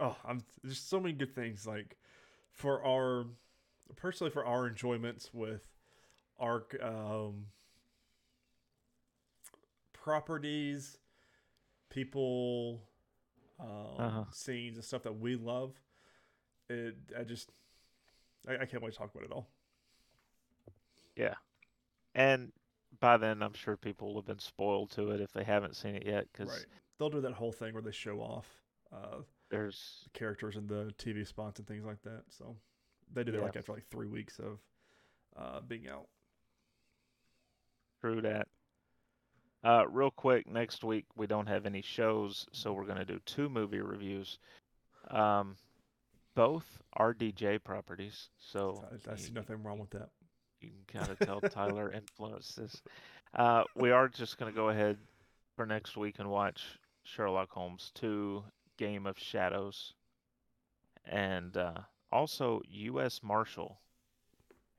[0.00, 1.96] Oh, I'm there's so many good things like
[2.50, 3.26] for our
[3.96, 5.68] personally for our enjoyments with
[6.38, 7.46] our um,
[9.92, 10.98] properties,
[11.90, 12.82] people,
[13.60, 13.68] um,
[13.98, 14.24] Uh-huh.
[14.30, 15.80] scenes and stuff that we love.
[16.70, 17.50] It I just
[18.48, 19.48] I, I can't wait to talk about it all.
[21.16, 21.34] Yeah,
[22.14, 22.52] and
[23.02, 25.96] by then I'm sure people will have been spoiled to it if they haven't seen
[25.96, 26.66] it yet because Right.
[26.98, 28.46] They'll do that whole thing where they show off
[28.92, 32.22] uh, there's the characters in the TV spots and things like that.
[32.30, 32.56] So
[33.12, 33.44] they do that Yeah.
[33.44, 34.60] like after like three weeks of
[35.36, 36.06] uh, being out.
[38.00, 38.46] True that.
[39.64, 43.48] Uh, real quick, next week we don't have any shows, so we're gonna do two
[43.48, 44.38] movie reviews.
[45.08, 45.56] Um,
[46.34, 50.10] both are DJ properties, so I, I see nothing wrong with that.
[50.62, 52.82] You can kind of tell Tyler influenced this.
[53.34, 54.96] Uh, we are just gonna go ahead
[55.56, 56.62] for next week and watch
[57.04, 58.42] Sherlock Holmes 2:
[58.76, 59.94] Game of Shadows,
[61.04, 61.74] and uh,
[62.10, 63.20] also U.S.
[63.22, 63.78] Marshal.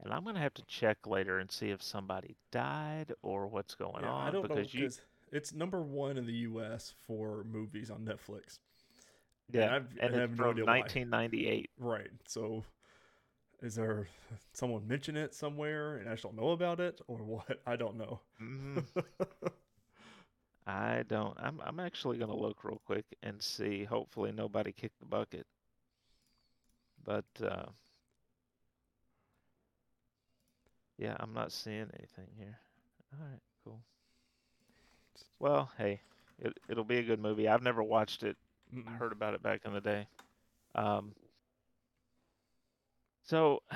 [0.04, 4.04] And I'm gonna have to check later and see if somebody died or what's going
[4.04, 4.90] Yeah, on I don't know because you
[5.32, 6.94] it's number one in the U.S.
[7.08, 8.60] for movies on Netflix.
[9.52, 10.80] yeah, I've- and I have it's no from why.
[10.82, 11.70] 1998.
[11.80, 12.10] Right.
[12.28, 12.64] So,
[13.64, 14.08] is there
[14.54, 17.62] someone mention it somewhere and I just don't know about it, or what?
[17.68, 18.22] I don't know.
[18.42, 18.86] Mhm.
[20.68, 21.40] I don't.
[21.40, 23.86] I'm I'm actually gonna look real quick and see.
[23.86, 25.48] Hopefully nobody kicked the bucket.
[27.04, 27.68] But uh,
[30.98, 32.60] yeah, I'm not seeing anything here.
[33.14, 33.82] All right, cool.
[35.40, 36.02] Well, hey,
[36.40, 37.48] it it'll be a good movie.
[37.48, 38.38] I've never watched it.
[38.88, 38.98] I Mm-mm.
[38.98, 40.08] heard about it back in the day.
[40.76, 41.14] Um,
[43.24, 43.76] so a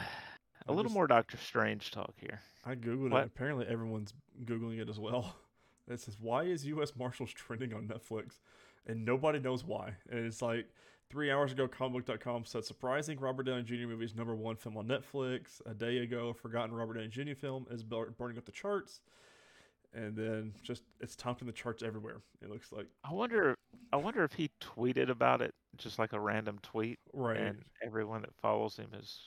[0.67, 2.41] I little just- more Doctor Strange talk here.
[2.65, 3.23] I googled What?
[3.23, 3.27] it.
[3.27, 4.13] Apparently, everyone's
[4.45, 5.35] googling it as well.
[5.89, 6.97] It says, "Why is U.S.
[6.97, 8.39] Marshals trending on Netflix?"
[8.87, 9.93] and nobody knows why.
[10.09, 10.65] And it's like
[11.09, 13.87] three hours ago, comicbook.com said surprising Robert Downey Jr.
[13.87, 15.61] movie is number one film on Netflix.
[15.65, 17.35] A day ago, forgotten Robert Downey Jr.
[17.39, 18.99] film is burning up the charts.
[19.93, 22.17] And then just it's topping the charts everywhere.
[22.41, 23.55] It looks like I wonder.
[23.93, 28.23] I wonder if he tweeted about it, just like a random tweet, right, and everyone
[28.23, 29.17] that follows him is.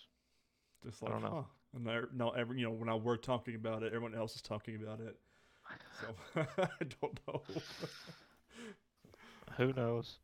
[0.84, 1.30] Just I like don't know.
[1.30, 1.42] huh.
[1.74, 4.42] And now, now every you know when I we're talking about it, everyone else is
[4.42, 5.16] talking about it.
[6.00, 6.68] So I
[7.00, 7.42] don't know.
[9.56, 10.18] Who knows?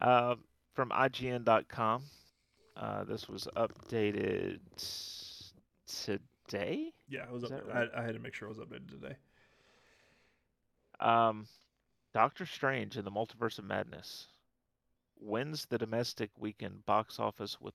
[0.00, 0.36] Uh,
[0.74, 2.02] from IGN.com,
[2.76, 4.60] uh, this was updated
[5.86, 6.92] today.
[7.08, 7.50] yeah, it was up.
[7.50, 8.00] that I.
[8.00, 9.16] I had to make sure it was updated today.
[11.00, 11.46] Um,
[12.12, 14.26] Doctor Strange in the Multiverse of Madness
[15.20, 17.74] wins the domestic weekend box office with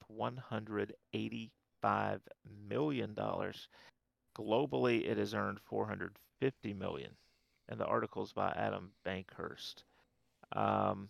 [1.86, 2.21] 185
[2.69, 3.67] million dollars.
[4.38, 7.11] Globally, it has earned 450 million.
[7.69, 9.83] and the article is by Adam Bankhurst.
[10.51, 11.09] Um,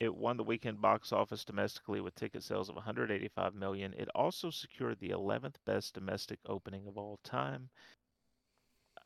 [0.00, 3.92] it won the weekend box office domestically with ticket sales of 185 million.
[3.94, 7.70] It also secured the 11th best domestic opening of all time.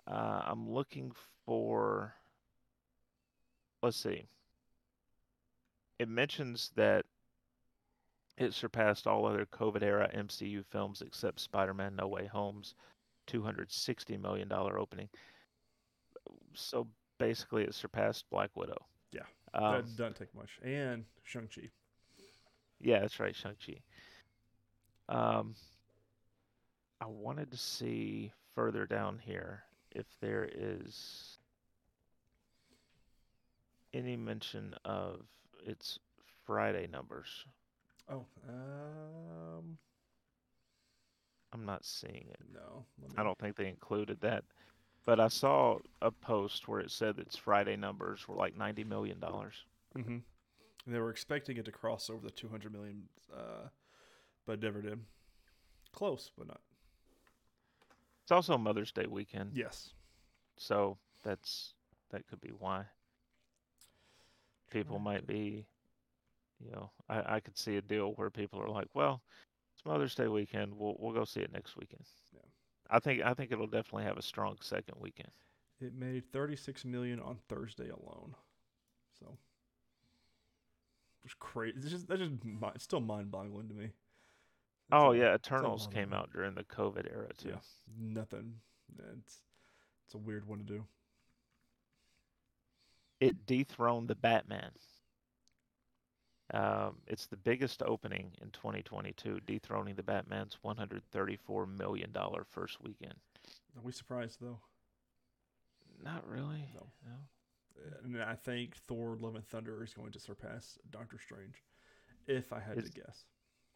[0.07, 1.13] Uh, I'm looking
[1.47, 2.15] for.
[3.83, 4.27] Let's see.
[5.99, 7.07] It mentions that
[8.39, 12.75] it surpassed all other COVID era MCU films except Spider Man No Way Home's
[13.29, 15.09] $260 million opening.
[16.55, 16.87] So
[17.19, 18.85] basically, it surpassed Black Widow.
[19.13, 19.21] Yeah,
[19.55, 20.59] Um, that doesn't take much.
[20.63, 21.69] And Shang Chi.
[22.81, 23.81] Yeah, that's right, Shang-Chi.
[25.09, 25.55] Um,
[27.01, 29.63] I wanted to see further down here
[29.93, 31.39] if there is
[33.95, 35.21] any mention of
[35.65, 36.01] its
[36.45, 37.45] Friday numbers.
[38.11, 39.79] Oh, um,
[41.53, 42.41] I'm not seeing it.
[42.53, 42.85] no.
[43.01, 44.45] let I don't think they included that.
[45.05, 49.19] But I saw a post where it said its Friday numbers were like $90 million.
[49.21, 50.19] Mm-hmm.
[50.87, 53.03] They were expecting it to cross over the 200 million,
[53.35, 53.69] uh,
[54.47, 55.01] but never did.
[55.93, 56.61] Close, but not.
[58.23, 59.91] It's also Mother's Day weekend, Yes.
[60.57, 61.75] so that's
[62.11, 62.85] that could be why.
[64.71, 65.67] people might be,
[66.65, 69.23] you know, I, I could see a deal where people are like, well,
[69.75, 70.73] it's Mother's Day weekend.
[70.75, 72.05] We'll we'll go see it next weekend.
[72.33, 72.41] Yeah.
[72.91, 75.31] I think I think it'll definitely have a strong second weekend.
[75.81, 78.35] It made 36 million on Thursday alone.
[79.19, 79.37] So
[81.25, 81.77] it's crazy.
[81.79, 82.33] It's just that's just
[82.75, 83.85] it's still mind-boggling to me.
[83.85, 83.93] It's
[84.93, 87.51] Oh a- yeah, Eternals came out during the COVID era too.
[87.51, 87.57] Yeah,
[87.99, 88.55] nothing.
[89.21, 89.41] It's
[90.07, 90.85] it's a weird one to do.
[93.21, 94.73] It dethroned the Batman.
[96.53, 103.15] Um, it's the biggest opening in 2022, dethroning the Batman's 134 million dollar first weekend.
[103.77, 104.59] Are we surprised though?
[106.05, 106.69] Not really.
[106.75, 106.87] No.
[107.07, 107.17] no.
[108.05, 111.55] And I think Thor: Love and Thunder is going to surpass Doctor Strange,
[112.27, 113.25] if I had It's- to guess.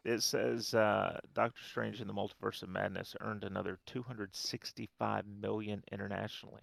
[0.05, 6.61] It says uh, Doctor Strange in the Multiverse of Madness earned another 265 million internationally,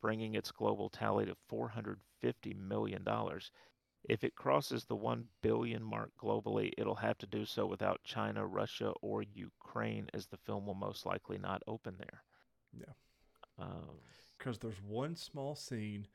[0.00, 3.50] bringing its global tally to 450 million dollars.
[4.04, 8.46] If it crosses the 1 billion mark globally, it'll have to do so without China,
[8.46, 12.22] Russia, or Ukraine, as the film will most likely not open there.
[12.72, 12.92] Yeah.
[13.58, 13.98] Um,
[14.38, 16.06] Because there's one small scene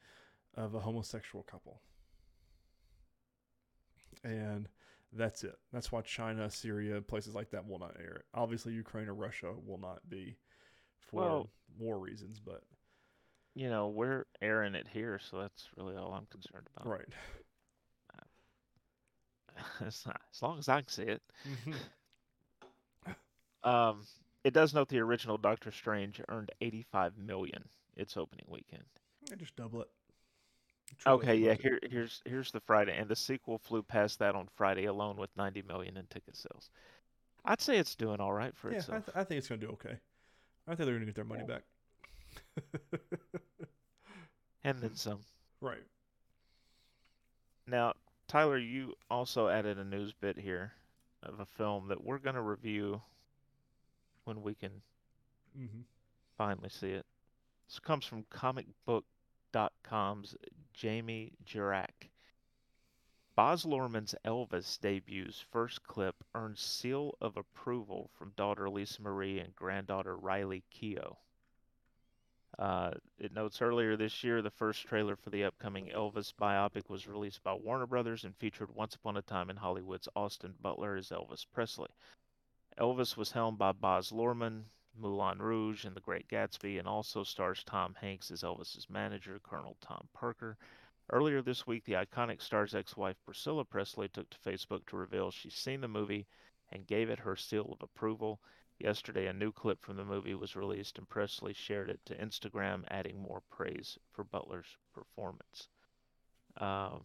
[0.55, 1.81] of a homosexual couple.
[4.23, 4.69] And
[5.11, 5.55] that's it.
[5.73, 8.25] That's why China, Syria, places like that will not air it.
[8.33, 10.37] Obviously, Ukraine or Russia will not be
[10.99, 12.63] for Well- war reasons, but
[13.53, 16.87] you know, we're airing it here, so that's really all I'm concerned about.
[16.87, 17.13] right.
[19.85, 20.05] As
[20.41, 21.21] long as I can see it.
[21.45, 21.75] Mhm.
[23.63, 24.05] Um,
[24.43, 27.63] it does note the original Doctor Strange earned 85 million
[27.95, 28.83] its opening weekend.
[29.29, 29.89] Yeah, just double it.
[30.97, 34.47] Triple Okay, yeah, here here's here's the Friday and the sequel flew past that on
[34.55, 36.69] Friday alone with 90 million in ticket sales.
[37.45, 39.05] I'd say it's doing all right for Yeah, I, itself.
[39.05, 39.97] th- I think it's going to do okay.
[40.67, 41.55] I think they're going to get their money Yeah.
[41.55, 41.63] back.
[44.63, 45.19] and then some.
[45.61, 45.83] right.
[47.67, 47.93] Now,
[48.31, 50.71] Tyler, you also added a news bit here
[51.21, 53.01] of a film that we're going to review
[54.23, 54.71] when we can
[55.53, 55.81] hmm
[56.37, 57.05] finally see it.
[57.67, 60.37] This comes from comicbook.com's
[60.73, 62.07] Jamie Jirak.
[63.35, 69.53] Baz Luhrmann's Elvis debut's first clip earned seal of approval from daughter Lisa Marie and
[69.57, 71.17] granddaughter Riley Keough.
[72.61, 77.07] Uh, it notes earlier this year the first trailer for the upcoming Elvis biopic was
[77.07, 81.09] released by Warner Brothers and featured Once Upon a Time in Hollywood's Austin Butler as
[81.09, 81.89] Elvis Presley.
[82.77, 87.63] Elvis was helmed by Baz Luhrmann, Moulin Rouge, and The Great Gatsby, and also stars
[87.63, 90.55] Tom Hanks as Elvis's manager, Colonel Tom Parker.
[91.09, 95.31] Earlier this week, the iconic star's ex wife Priscilla Presley took to Facebook to reveal
[95.31, 96.27] she's seen the movie
[96.71, 98.39] and gave it her seal of approval.
[98.83, 102.83] Yesterday, a new clip from the movie was released, and Presley shared it to Instagram,
[102.89, 105.67] adding more praise for Butler's performance.
[106.57, 107.01] Um,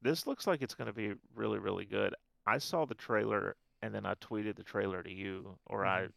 [0.00, 2.14] this looks like it's going to be really, really good.
[2.46, 6.12] I saw the trailer and then I tweeted the trailer to you, or I Mhm.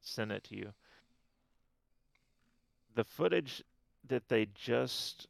[0.00, 0.74] sent it to you.
[2.94, 3.62] The footage
[4.04, 5.28] that they just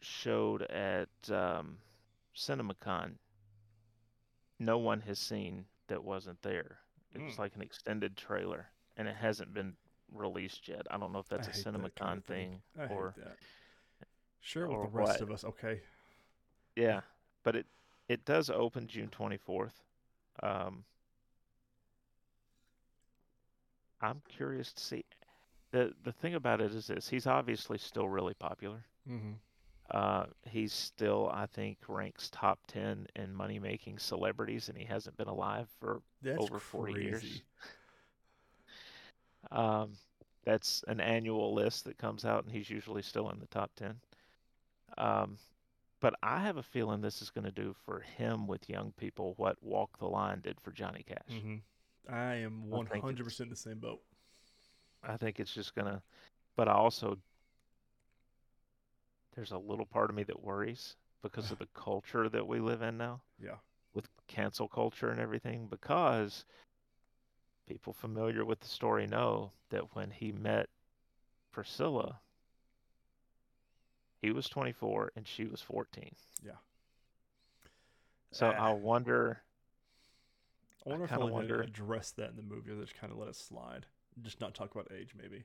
[0.00, 1.78] showed at um,
[2.34, 3.18] CinemaCon,
[4.60, 6.78] no one has seen that wasn't there.
[7.12, 7.38] It was Mm.
[7.40, 9.76] like an extended trailer, and it hasn't been
[10.12, 10.86] released yet.
[10.90, 13.14] I don't know if that's I a hate that kind of thing hate or.
[14.42, 15.20] Share it with or the rest what.
[15.22, 15.82] of us, okay?
[16.76, 17.00] yeah,
[17.42, 17.66] but it
[18.08, 19.82] it does open June 24th.
[20.42, 20.84] Um,
[24.00, 25.04] I'm curious to see.
[25.72, 28.84] the The thing about it is this: he's obviously still really popular.
[29.08, 29.32] Mm-hmm.
[29.90, 35.16] Uh, he's still, I think, ranks top 10 in money making celebrities, and he hasn't
[35.16, 37.42] been alive for That's over 40 years.
[39.50, 39.92] Um,
[40.44, 43.94] that's an annual list that comes out, and he's usually still in the top 10.
[44.98, 45.38] Um,
[46.00, 49.34] but I have a feeling this is going to do for him with young people
[49.36, 51.18] what Walk the Line did for Johnny Cash.
[51.30, 51.56] Mm-hmm.
[52.12, 54.00] I am one hundred percent in the same boat.
[55.06, 56.02] I think it's just gonna,
[56.56, 57.18] but I also,
[59.34, 62.82] there's a little part of me that worries because of the culture that we live
[62.82, 63.56] in now Yeah.
[63.94, 65.66] with cancel culture and everything.
[65.68, 66.44] Because
[67.66, 70.68] people familiar with the story know that when he met
[71.52, 72.20] Priscilla,
[74.22, 76.10] he was 24 and she was 14.
[76.42, 76.52] Yeah.
[78.32, 79.42] So Ah, I wonder,
[80.86, 83.12] I wonder if kinda they'll wonder- address that in the movie, or they just kind
[83.12, 83.86] of let it slide,
[84.22, 85.44] just not talk about age, maybe.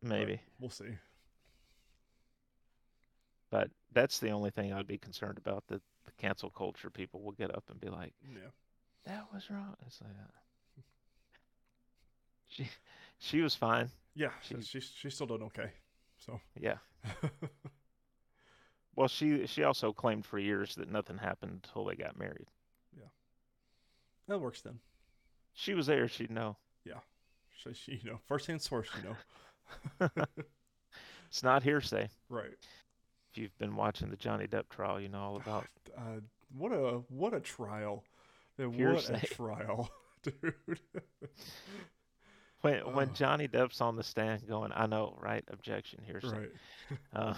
[0.00, 0.98] But maybe, we'll see.
[3.52, 7.32] But that's the only thing I'd be concerned about that the cancel culture people will
[7.32, 8.48] get up and be like, Yeah.
[9.04, 9.76] that was wrong.
[9.86, 10.80] It's like, uh,
[12.48, 12.68] she,
[13.18, 13.90] she was fine.
[14.16, 14.30] Yeah.
[14.42, 15.70] She- She's she's still doing okay.
[16.26, 16.40] So.
[16.58, 16.78] Yeah.
[18.94, 22.46] Well, she she also claimed for years that nothing happened until they got married.
[22.94, 23.08] Yeah,
[24.28, 24.80] that works then.
[25.54, 26.08] She was there.
[26.08, 26.58] She'd know.
[26.84, 27.00] Yeah,
[27.64, 30.10] so she, you know, first hand source, you know.
[31.30, 32.10] It's not hearsay.
[32.28, 32.52] right.
[33.32, 35.66] If you've been watching the Johnny Depp trial, you know all about.
[35.96, 36.20] Uh,
[36.56, 38.04] what a what a trial.
[38.58, 39.90] What a trial,
[40.22, 40.54] dude.
[42.60, 43.12] When when Oh.
[43.14, 45.44] Johnny Depp's on the stand going, I know, right?
[45.48, 46.28] Objection, hearsay.
[46.28, 46.50] right.
[47.14, 47.34] Uh,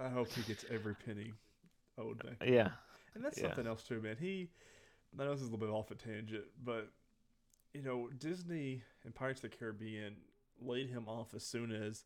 [0.00, 1.32] I hope he gets every penny
[1.98, 2.42] owed back.
[2.44, 2.70] yeah.
[3.14, 3.48] And that's Yeah.
[3.48, 4.16] something else too, man.
[4.18, 4.48] He,
[5.18, 6.88] I know this is a little bit off a tangent, but
[7.74, 10.16] you know, Disney and Pirates of the Caribbean
[10.60, 12.04] laid him off as soon as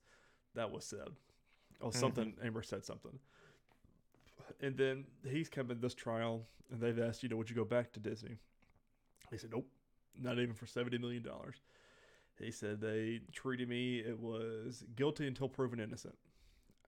[0.55, 1.09] that was said.
[1.81, 1.95] Oh, Mhm.
[1.95, 3.18] something Amber said something,
[4.61, 7.64] and then he's come in this trial, and they've asked, you know, would you go
[7.64, 8.39] back to Disney?
[9.31, 9.68] He said, nope,
[10.16, 11.62] not even for seventy million dollars.
[12.39, 13.99] He said they treated me.
[13.99, 16.16] It was guilty until proven innocent,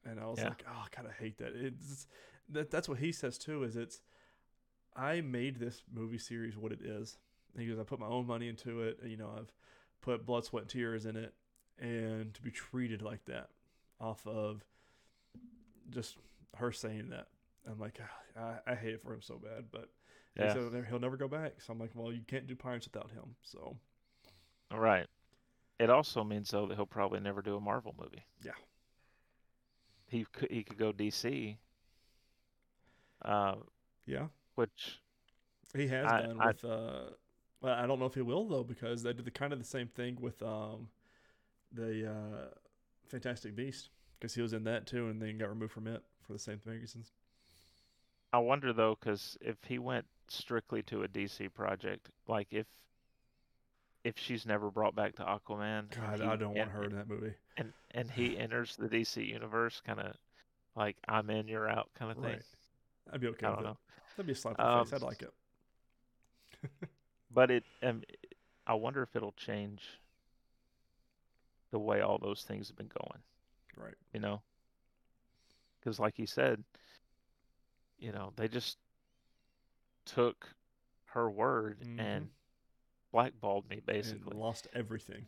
[0.05, 0.49] and I was Yeah.
[0.49, 1.55] like, oh, I kind of hate that.
[1.55, 2.07] It's
[2.49, 2.71] that.
[2.71, 3.63] That's what he says too.
[3.65, 4.01] Is it's
[4.97, 7.19] I made this movie series what it is.
[7.57, 8.99] He goes, I put my own money into it.
[9.03, 9.53] And, You know, I've
[10.01, 11.35] put blood, sweat, and tears in it,
[11.79, 13.51] and to be treated like that,
[14.01, 14.65] off of
[15.91, 16.17] just
[16.57, 17.29] her saying that,
[17.71, 17.99] I'm like,
[18.37, 19.67] "Ah, I, I hate it for him so bad.
[19.71, 19.89] But
[20.37, 20.55] he Yeah.
[20.55, 21.61] said he'll never go back.
[21.61, 23.35] So I'm like, well, you can't do Pirates without him.
[23.43, 23.77] So
[24.71, 25.07] All right.
[25.79, 28.25] It also means though that he'll probably never do a Marvel movie.
[28.45, 28.53] Yeah.
[30.07, 31.57] He could he could go DC.
[33.23, 33.57] Uh,
[34.07, 35.01] yeah, which
[35.75, 36.65] he has I- done I- with.
[36.65, 37.11] uh
[37.63, 39.65] well, I don't know if he will though because they did the kind of the
[39.65, 40.89] same thing with um
[41.73, 42.55] the uh
[43.09, 43.91] Fantastic Beast
[44.21, 46.59] because he was in that too and then got removed from it for the same
[46.59, 47.11] thing, reasons.
[48.33, 52.67] I wonder though, because if he went strictly to a DC project, like if
[54.05, 57.09] if she's never brought back to Aquaman, God, he- I don't want her in that
[57.09, 57.35] movie.
[57.57, 60.17] and and he enters the DC universe, kind of
[60.77, 62.35] like I'm in, you're out, kind of thing.
[62.35, 62.43] Right.
[63.13, 63.65] I'd be okay I don't it.
[63.65, 63.77] know,
[64.17, 64.93] That'd be a slap in the Um, face.
[64.95, 65.33] I'd like it.
[67.31, 68.03] but it um,
[68.67, 69.83] I wonder if it'll change
[71.73, 73.21] the way all those things have been going.
[73.81, 73.95] Right.
[74.13, 74.43] You know,
[75.79, 76.63] because like you said,
[77.99, 78.79] you know, they just
[80.05, 80.47] took
[81.07, 81.99] her word Mhm.
[81.99, 82.31] and
[83.13, 84.37] blackballed me And basically.
[84.37, 85.27] lost everything.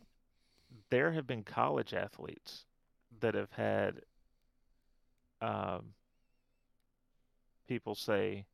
[0.89, 2.65] there have been college athletes
[3.19, 4.01] that have had
[5.41, 5.93] um,
[7.67, 8.45] people say,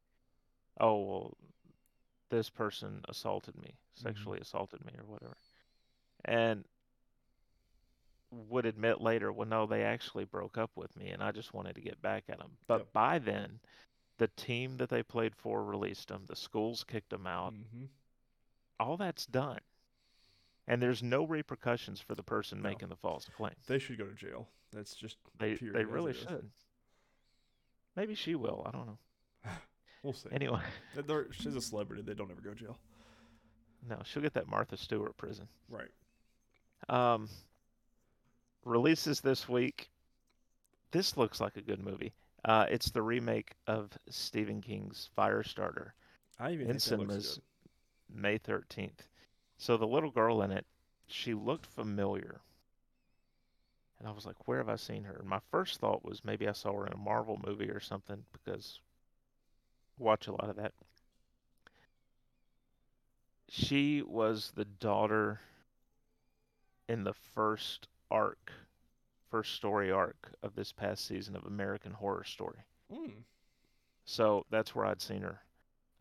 [0.79, 1.37] "Oh, well,
[2.29, 5.37] this person assaulted me, sexually assaulted me, or whatever,"
[6.25, 6.65] and
[8.31, 11.75] would admit later, well, no, they actually broke up with me, and I just wanted
[11.75, 12.51] to get back at them.
[12.67, 12.93] But Yep.
[12.93, 13.59] by then,
[14.17, 16.25] the team that they played for released them.
[16.27, 17.53] The schools kicked them out.
[17.53, 17.85] hmm
[18.79, 19.59] All that's done,
[20.67, 22.69] and there's no repercussions for the person No.
[22.69, 23.55] making the false claim.
[23.67, 24.47] They should go to jail.
[24.71, 26.51] That's just They they really it should.
[27.95, 28.63] Maybe she will.
[28.67, 28.99] I don't know.
[30.03, 30.29] We'll see.
[30.31, 30.61] Anyway,
[30.95, 32.01] They're, she's a celebrity.
[32.03, 32.79] They don't ever go to jail.
[33.85, 35.49] no, she'll get that Martha Stewart prison.
[35.67, 35.89] Right.
[36.87, 37.27] Um,
[38.69, 39.89] releases this week.
[40.91, 42.13] This looks like a good movie.
[42.45, 45.91] Uh, it's the remake of Stephen King's Firestarter,
[46.39, 47.39] I even In think that looks cinemas.
[48.13, 49.07] May 13th.
[49.57, 50.65] So the little girl in it,
[51.07, 52.39] she looked familiar.
[53.99, 55.17] And I was like, where have I seen her?
[55.19, 58.23] And my first thought was maybe I saw her in a Marvel movie or something
[58.31, 58.79] because
[59.99, 60.71] I watch a lot of that.
[63.49, 65.41] She was the daughter
[66.87, 68.51] in the first arc,
[69.29, 72.59] first story arc of this past season of American Horror Story.
[72.91, 73.11] Mm,
[74.05, 75.39] So that's where I'd seen her.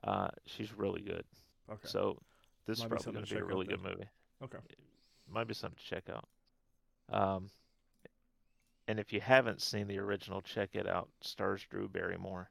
[0.04, 1.24] Uh, she's really good.
[1.70, 1.80] okay.
[1.88, 2.18] So
[2.66, 3.76] this Might is probably going to be a really then.
[3.76, 4.08] good movie.
[4.44, 4.58] Okay.
[5.30, 6.28] Might be something to check out.
[7.10, 7.50] Um,
[8.86, 11.08] and if you haven't seen the original, check it out.
[11.20, 12.50] Stars Drew Barrymore.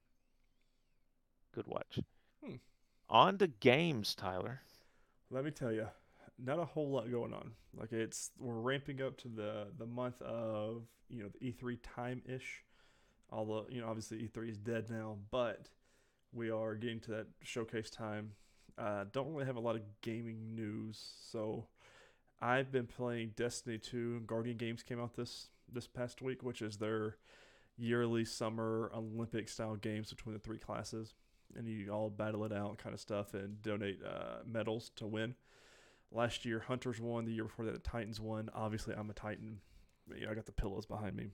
[1.56, 2.00] Good watch.
[2.46, 2.56] Hmm.
[3.10, 4.62] On to games, Tyler.
[5.32, 5.88] Let me tell you,
[6.44, 7.52] not a whole lot going on.
[7.78, 12.22] Like it's we're ramping up to the the month of you know the E3 time
[12.26, 12.64] ish.
[13.30, 15.70] Although you know obviously E3 is dead now, but
[16.34, 18.32] we are getting to that showcase time.
[18.78, 21.00] Uh, don't really have a lot of gaming news,
[21.32, 21.66] so
[22.40, 24.22] I've been playing Destiny 2.
[24.28, 27.18] Guardian Games came out this this past week, which is their
[27.78, 31.14] yearly summer Olympic style games between the three classes
[31.56, 35.36] and you all battle it out kind of stuff and donate uh, medals to win.
[36.12, 37.26] Last year, Hunters won.
[37.26, 38.50] The year before that, the Titans won.
[38.54, 39.60] Obviously, I'm a Titan.
[40.16, 41.28] You know, I got the pillows behind me.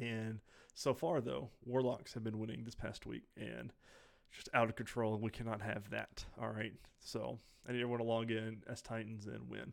[0.00, 0.40] And
[0.74, 3.72] so far, though, Warlocks have been winning this past week and
[4.32, 5.14] just out of control.
[5.14, 6.24] And we cannot have that.
[6.40, 6.72] All right.
[7.00, 9.72] So I need everyone to log in as Titans and win.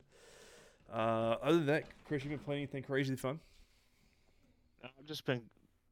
[0.91, 3.39] Uh, other than that, Chris, you been playing anything crazy fun?
[4.83, 5.41] I've just been.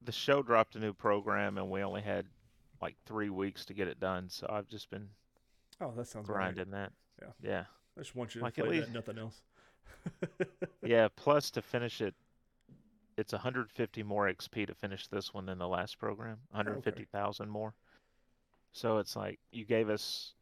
[0.04, 2.26] The show dropped a new program, and we only had
[2.82, 4.30] like three weeks to get it done.
[4.30, 5.10] So I've just been
[5.80, 6.36] Oh, that sounds right.
[6.54, 6.92] grinding that.
[7.22, 7.28] Yeah.
[7.42, 7.64] Yeah.
[7.98, 9.42] I just want you to Like, at play least- that, nothing else.
[10.84, 12.16] Yeah, plus to finish it,
[13.18, 16.38] it's 150 more XP to finish this one than the last program.
[16.52, 17.76] 150,000 more.
[18.72, 20.34] So it's like you gave us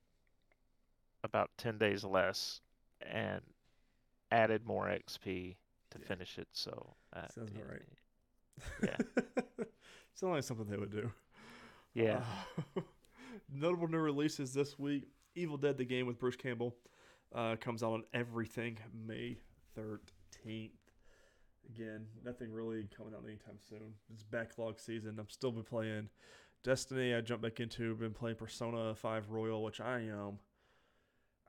[1.25, 2.61] about 10 days less
[3.01, 3.41] and
[4.31, 5.55] added more XP
[5.91, 6.07] to Yeah.
[6.07, 6.47] finish it.
[6.53, 7.81] So uh, Sounds right.
[8.83, 8.97] Yeah.
[10.13, 11.11] Sounds like something they would do.
[11.93, 12.23] Yeah.
[12.77, 12.81] Uh,
[13.53, 16.75] notable new releases this week: Evil Dead: The Game with Bruce Campbell
[17.33, 19.37] uh, comes out on everything May
[19.75, 20.71] thirteenth.
[21.69, 23.93] Again, nothing really coming out anytime soon.
[24.11, 25.17] It's backlog season.
[25.19, 26.09] I'm still been playing
[26.63, 27.13] Destiny.
[27.13, 27.95] I jumped back into.
[27.95, 30.39] Been playing Persona Five Royal, which I am.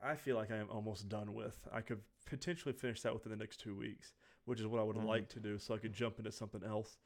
[0.03, 1.67] I feel like I am almost done with.
[1.73, 4.13] I could potentially finish that within the next two weeks,
[4.45, 5.05] which is what I would Mhm.
[5.05, 6.97] like to do, so I could jump into something else.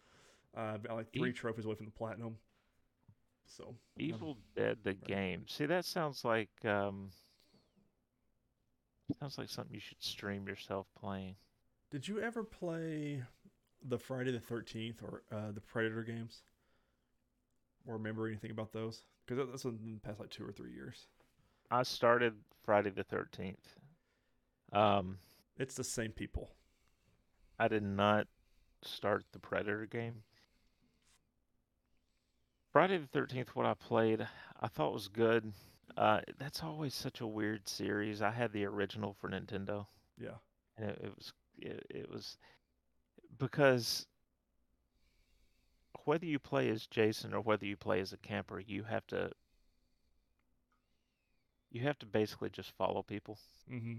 [0.56, 2.38] Uh, I've got like three E- trophies away from the platinum.
[3.48, 5.48] So um, Evil Dead the game.
[5.48, 7.12] See, that sounds like um
[9.20, 11.36] sounds like something you should stream yourself playing.
[11.92, 13.24] Did you ever play
[13.88, 16.42] the Friday the Thirteenth or uh, the Predator games?
[17.88, 19.04] Or remember anything about those?
[19.26, 21.08] Because that's in the past like two or three years.
[21.70, 22.34] I started
[22.64, 23.56] Friday the 13th.
[24.74, 25.20] Um
[25.58, 26.50] It's the same people.
[27.60, 28.28] I did not
[28.82, 30.24] start the Predator game.
[32.72, 34.28] Friday the Thirteenth, what I played,
[34.60, 35.54] I thought was good.
[35.98, 38.22] Uh, that's always such a weird series.
[38.22, 39.86] I had the original for Nintendo,
[40.18, 40.36] Yeah.
[40.78, 42.38] and it, it was it, it was
[43.38, 44.06] because
[46.04, 49.32] whether you play as Jason or whether you play as a camper, you have to
[51.72, 53.38] you have to basically just follow people
[53.72, 53.96] Mm-hmm.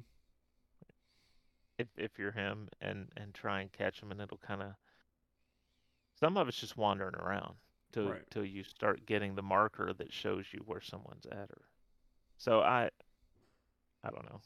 [1.78, 4.74] if if you're him and and try and catch him, and it'll kind of
[6.20, 7.54] some of it's just wandering around
[7.92, 8.30] till Right.
[8.30, 11.50] till you start getting the marker that shows you where someone's at.
[11.50, 11.62] Or
[12.38, 12.90] so I
[14.04, 14.40] I don't know.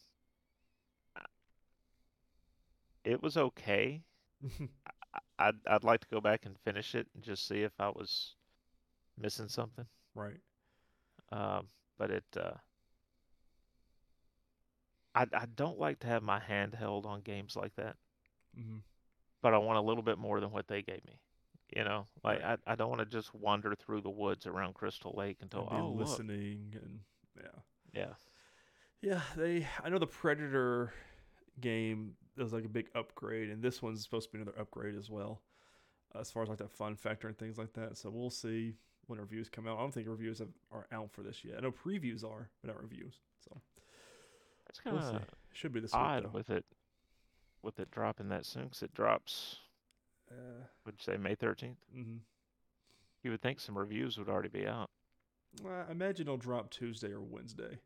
[3.04, 4.02] It was okay.
[5.14, 7.88] I- I'd I'd like to go back and finish it and just see if I
[7.88, 8.34] was
[9.18, 9.86] missing something.
[10.14, 10.40] right.
[11.32, 11.68] Um,
[11.98, 12.54] but it uh,
[15.14, 17.96] I I don't like to have my hand held on games like that.
[18.58, 18.78] Mm-hmm.
[19.42, 21.20] but I want a little bit more than what they gave me.
[21.76, 22.58] You know, like Right.
[22.66, 25.88] I, I don't want to just wander through the woods around Crystal Lake until oh
[25.88, 26.08] look.
[26.08, 27.00] listening and
[27.36, 27.60] yeah.
[27.92, 28.14] Yeah
[29.00, 29.66] Yeah, they.
[29.82, 30.92] I know the Predator
[31.60, 35.08] game was like a big upgrade, and this one's supposed to be another upgrade as
[35.10, 35.42] well,
[36.18, 37.96] as far as like that fun factor and things like that.
[37.96, 38.74] So we'll see
[39.06, 39.78] when reviews come out.
[39.78, 41.56] I don't think reviews have, are out for this yet.
[41.58, 43.14] I know previews are, but not reviews.
[43.44, 43.60] So
[44.68, 45.22] It's kind we'll of
[45.52, 46.64] Should be this odd week with it,
[47.62, 49.56] with it dropping that soon because it drops.
[50.30, 51.78] Uh, Would you say May thirteenth?
[51.92, 52.18] hmm
[53.22, 54.90] You would think some reviews would already be out.
[55.66, 57.78] I imagine it'll drop Tuesday or Wednesday.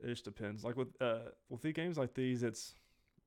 [0.00, 0.64] It just depends.
[0.64, 2.74] Like with uh with the games like these, it's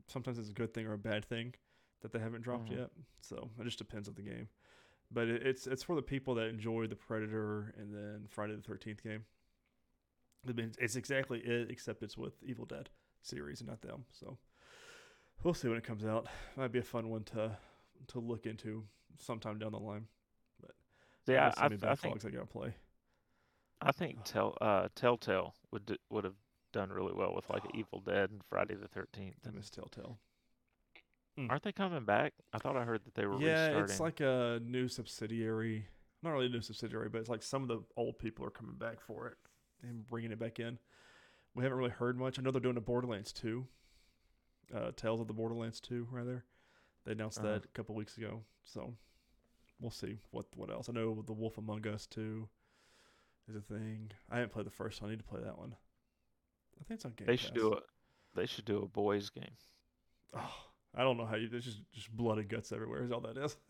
[0.07, 1.53] sometimes it's a good thing or a bad thing
[2.01, 2.77] that they haven't dropped Mhm.
[2.77, 2.91] yet.
[3.21, 4.49] So it just depends on the game.
[5.11, 8.61] But it, it's it's for the people that enjoy the Predator and then Friday the
[8.61, 9.25] Thirteenth game.
[10.47, 12.89] It's exactly it, except it's with Evil Dead
[13.23, 14.05] series and not them.
[14.11, 14.37] So
[15.43, 16.27] we'll see when it comes out.
[16.55, 17.57] Might be a fun one to
[18.07, 18.85] to look into
[19.17, 20.07] sometime down the line.
[20.61, 20.75] But
[21.25, 22.75] Yeah, I, many I think I gotta play.
[23.81, 26.35] I think Tell uh, Telltale would d- would have
[26.73, 29.37] done really well with like Evil Dead and Friday the Thirteenth.
[29.47, 30.19] I miss Telltale.
[31.49, 32.33] Aren't they coming back?
[32.53, 33.83] I thought I heard that they were Yeah, restarting.
[33.91, 35.87] it's like a new subsidiary.
[36.23, 38.75] Not really a new subsidiary, but it's like some of the old people are coming
[38.77, 39.37] back for it
[39.83, 40.79] and bringing it back in.
[41.53, 42.39] We haven't really heard much.
[42.39, 43.67] I know they're doing a Borderlands 2.
[44.73, 46.45] Uh, Tales of the Borderlands 2, rather.
[47.05, 47.49] They announced Uh-huh.
[47.49, 48.43] that a couple weeks ago.
[48.63, 48.95] So
[49.81, 50.87] we'll see what what else.
[50.89, 52.47] I know The Wolf Among Us 2
[53.49, 54.11] is a thing.
[54.29, 55.09] I haven't played the first one.
[55.09, 55.75] I need to play that one.
[56.79, 57.61] I think it's on Game they should Pass.
[57.61, 57.79] do a
[58.35, 59.55] they should do a boys game.
[60.35, 60.53] Oh,
[60.97, 61.47] I don't know how you.
[61.47, 63.03] There's just just blood and guts everywhere.
[63.03, 63.55] Is all that is.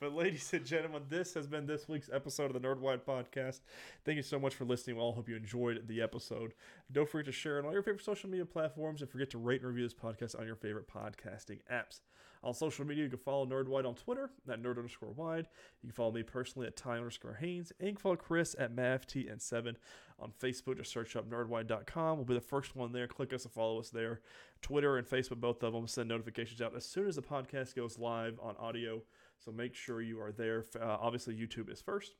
[0.00, 3.60] but ladies and gentlemen, this has been this week's episode of the Nerdwide Podcast.
[4.04, 4.96] Thank you so much for listening.
[4.96, 6.54] We all hope you enjoyed the episode.
[6.92, 9.38] Don't forget to share it on all your favorite social media platforms, and forget to
[9.38, 12.00] rate and review this podcast on your favorite podcasting apps.
[12.42, 15.48] On social media, you can follow Nerdwide on Twitter at nerd underscore wide.
[15.82, 18.74] You can follow me personally at Ty underscore Haynes, and you can follow Chris at
[18.74, 19.74] MavTN7
[20.20, 20.76] on Facebook.
[20.76, 22.16] Just search up nerdwide.com.
[22.16, 23.06] We'll be the first one there.
[23.06, 24.20] Click us and follow us there.
[24.62, 27.98] Twitter and Facebook, both of them, send notifications out as soon as the podcast goes
[27.98, 29.02] live on audio.
[29.38, 30.64] So make sure you are there.
[30.80, 32.14] Uh, obviously, YouTube is first.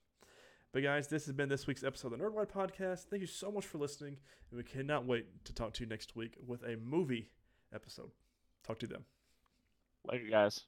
[0.73, 3.07] But guys, this has been this week's episode of the Nerdwide Podcast.
[3.11, 4.19] Thank you so much for listening,
[4.51, 7.31] and we cannot wait to talk to you next week with a movie
[7.75, 8.11] episode.
[8.65, 9.18] Talk to you then.
[10.09, 10.65] Later, guys.